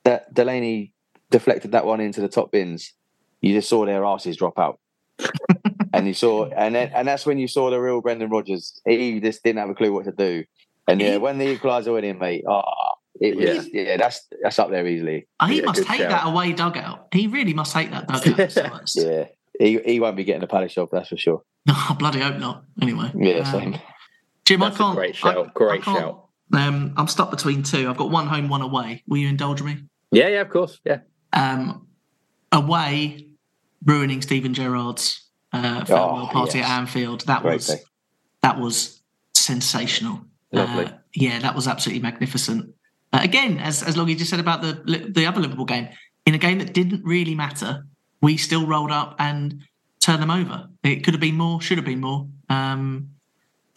[0.04, 0.94] that Delaney
[1.30, 2.94] deflected that one into the top bins,
[3.42, 4.80] you just saw their asses drop out.
[5.94, 8.80] and you saw, and then, and that's when you saw the real Brendan Rodgers.
[8.86, 10.46] He just didn't have a clue what to do.
[10.88, 12.64] And yeah, when the equaliser went in, mate, oh,
[13.20, 13.82] it was, yeah.
[13.82, 15.28] yeah, that's that's up there easily.
[15.46, 16.10] He yeah, must hate shout.
[16.10, 17.10] that away dugout.
[17.12, 18.92] He really must hate that dugout.
[18.96, 19.26] yeah,
[19.60, 21.44] he he won't be getting a palace job, that's for sure.
[21.68, 22.64] No, bloody hope not.
[22.82, 23.80] Anyway, yeah, um, same.
[24.50, 24.96] Jim, that's I can't.
[24.96, 25.38] great shout.
[25.38, 26.26] I, great I shout.
[26.52, 27.88] Um, I'm stuck between two.
[27.88, 29.04] I've got one home, one away.
[29.08, 29.84] Will you indulge me?
[30.12, 30.80] Yeah, yeah, of course.
[30.84, 31.02] Yeah.
[31.34, 31.86] Um,
[32.52, 33.28] away,
[33.86, 36.68] ruining Steven Gerrard's uh, farewell oh, party yes.
[36.68, 37.28] at Anfield.
[37.28, 37.82] That Great was day.
[38.42, 39.04] that was
[39.36, 40.22] sensational.
[40.52, 40.86] Lovely.
[40.86, 42.74] Uh, yeah, that was absolutely magnificent.
[43.14, 45.90] Uh, again, as as Longy just said about the the other Liverpool game,
[46.26, 47.86] in a game that didn't really matter,
[48.20, 49.62] we still rolled up and
[50.00, 50.70] turned them over.
[50.82, 52.28] It could have been more, should have been more.
[52.50, 53.10] Um,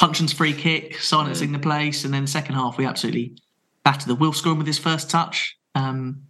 [0.02, 1.52] Puncheon's free kick, silencing mm.
[1.52, 3.36] the place, and then second half we absolutely
[3.84, 5.56] battered the Wilf scoring with his first touch.
[5.76, 6.22] Um,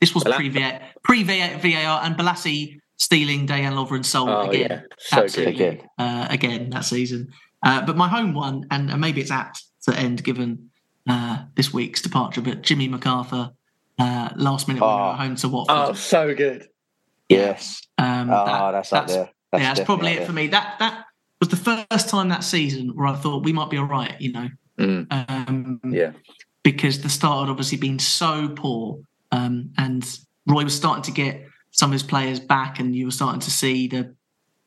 [0.00, 0.50] this was pre
[1.04, 4.66] pre VAR and Bolasie stealing Dejan Lovren's soul oh, again.
[4.68, 4.80] Yeah.
[4.98, 5.52] So Absolutely.
[5.52, 5.88] good again.
[5.96, 7.32] Uh, again that season.
[7.62, 10.70] Uh, but my home one, and, and, maybe it's apt to end given
[11.08, 13.52] uh, this week's departure, but Jimmy McArthur,
[14.00, 15.12] uh, last minute oh.
[15.12, 15.76] home to Watford.
[15.76, 16.68] Oh, so good.
[17.28, 17.80] Yes.
[17.96, 19.30] Um, oh, that, that's, that's, up there.
[19.52, 20.48] That's yeah, that's probably it for me.
[20.48, 21.04] That that
[21.40, 21.56] was the
[21.90, 24.48] first time that season where I thought we might be all right, you know.
[24.78, 25.06] Mm.
[25.48, 26.12] Um, yeah.
[26.62, 29.00] Because the start had obviously been so poor
[29.32, 30.04] um, and
[30.46, 33.50] Roy was starting to get some of his players back, and you were starting to
[33.50, 34.14] see the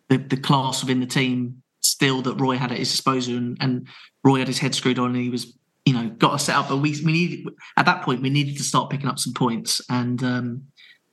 [0.10, 3.88] the, the class within the team still that Roy had at his disposal, and, and
[4.24, 6.70] Roy had his head screwed on, and he was you know got us set up.
[6.70, 7.48] But we we needed
[7.78, 10.64] at that point we needed to start picking up some points, and um,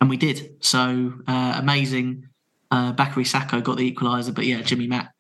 [0.01, 0.65] and we did.
[0.65, 2.27] So uh, amazing.
[2.73, 5.13] Uh, Bakary Sakho got the equaliser, but yeah, Jimmy Mack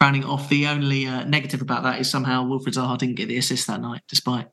[0.00, 0.48] rounding off.
[0.48, 3.80] The only uh, negative about that is somehow Wilfried Zaha didn't get the assist that
[3.80, 4.48] night, despite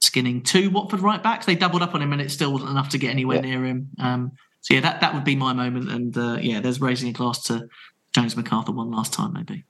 [0.00, 1.46] skinning two Watford right backs.
[1.46, 3.42] They doubled up on him, and it still wasn't enough to get anywhere yeah.
[3.42, 3.88] near him.
[3.98, 5.90] Um, so yeah, that that would be my moment.
[5.90, 7.66] And uh, yeah, there's raising a glass to
[8.14, 9.64] James McArthur one last time, maybe.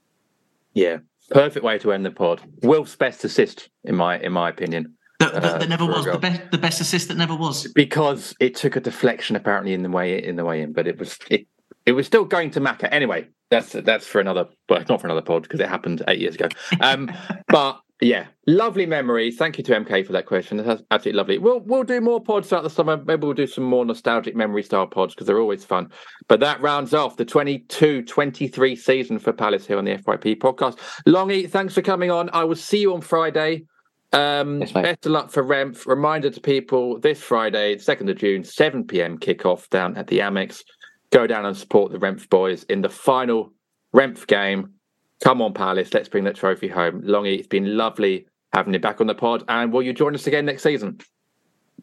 [0.74, 0.98] Yeah,
[1.30, 2.42] perfect way to end the pod.
[2.62, 4.94] Wilf's best assist, in my in my opinion.
[5.18, 8.34] That, that, that uh, never was the best the best assist that never was because
[8.40, 11.18] it took a deflection apparently in the way in the way in, but it was
[11.28, 11.46] it
[11.86, 13.28] it was still going to Macca anyway.
[13.50, 16.48] That's that's for another, well, not for another pod because it happened eight years ago.
[16.80, 17.10] Um,
[17.48, 19.30] but yeah, lovely memory.
[19.30, 20.56] Thank you to MK for that question.
[20.56, 21.38] That's absolutely lovely.
[21.38, 22.96] We'll we'll do more pods throughout the summer.
[22.96, 25.90] Maybe we'll do some more nostalgic memory style pods because they're always fun.
[26.28, 30.78] But that rounds off the 22-23 season for Palace here on the FYP podcast.
[31.06, 32.30] Longy, thanks for coming on.
[32.32, 33.64] I will see you on Friday.
[34.12, 35.86] Um, yes, best of luck for REMF.
[35.86, 39.18] Reminder to people this Friday, 2nd of June, 7 p.m.
[39.18, 40.62] kickoff down at the Amex.
[41.12, 43.52] Go down and support the REMF boys in the final
[43.94, 44.74] REMF game
[45.22, 45.92] Come on, Palace.
[45.92, 47.02] Let's bring that trophy home.
[47.02, 49.44] Longy, it's been lovely having you back on the pod.
[49.48, 50.98] And will you join us again next season?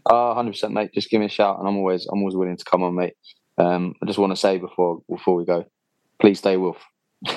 [0.06, 0.92] Uh, 100%, mate.
[0.94, 3.14] Just give me a shout, and I'm always I'm always willing to come on, mate.
[3.58, 5.66] Um, I just want to say before before we go,
[6.20, 6.84] please stay Wilf.
[7.28, 7.34] we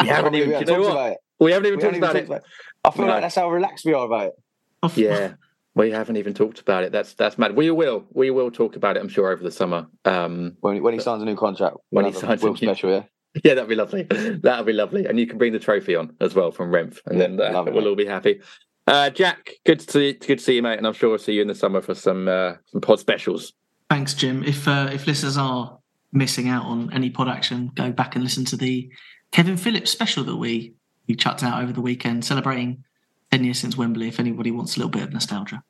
[0.00, 1.18] haven't even, you know about it.
[1.38, 2.26] We haven't even we talked haven't about, even it.
[2.26, 2.44] about, it.
[2.84, 3.12] I feel no.
[3.12, 4.96] like that's how relaxed we are about it.
[4.96, 5.32] yeah,
[5.74, 6.92] we haven't even talked about it.
[6.92, 7.56] That's that's mad.
[7.56, 9.00] We will we will talk about it.
[9.00, 9.86] I'm sure over the summer.
[10.04, 13.02] Um, when when he signs a new contract, when he signs a new special, yeah.
[13.44, 14.02] Yeah, that'd be lovely.
[14.02, 15.06] That'd be lovely.
[15.06, 17.86] And you can bring the trophy on as well from REMF, and then uh, we'll
[17.86, 18.40] all be happy.
[18.88, 20.78] Uh, Jack, good to see, good to see you, mate.
[20.78, 23.52] And I'm sure I'll see you in the summer for some uh, some pod specials.
[23.88, 24.42] Thanks, Jim.
[24.42, 25.78] If uh, if listeners are
[26.12, 28.90] missing out on any pod action, go back and listen to the
[29.30, 30.74] Kevin Phillips special that we
[31.06, 32.82] we chucked out over the weekend, celebrating
[33.30, 34.08] ten years since Wembley.
[34.08, 35.62] If anybody wants a little bit of nostalgia.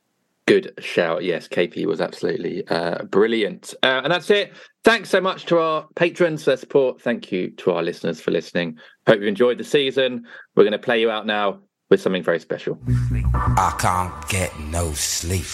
[0.47, 1.23] Good shout.
[1.23, 3.73] Yes, KP was absolutely uh, brilliant.
[3.85, 4.53] Uh, and that's it.
[4.82, 7.01] Thanks so much to our patrons for their support.
[7.01, 8.77] Thank you to our listeners for listening.
[9.07, 10.27] Hope you've enjoyed the season.
[10.57, 12.81] We're going to play you out now with something very special.
[12.89, 15.47] I can't get no sleep.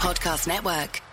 [0.00, 1.09] Podcast Network.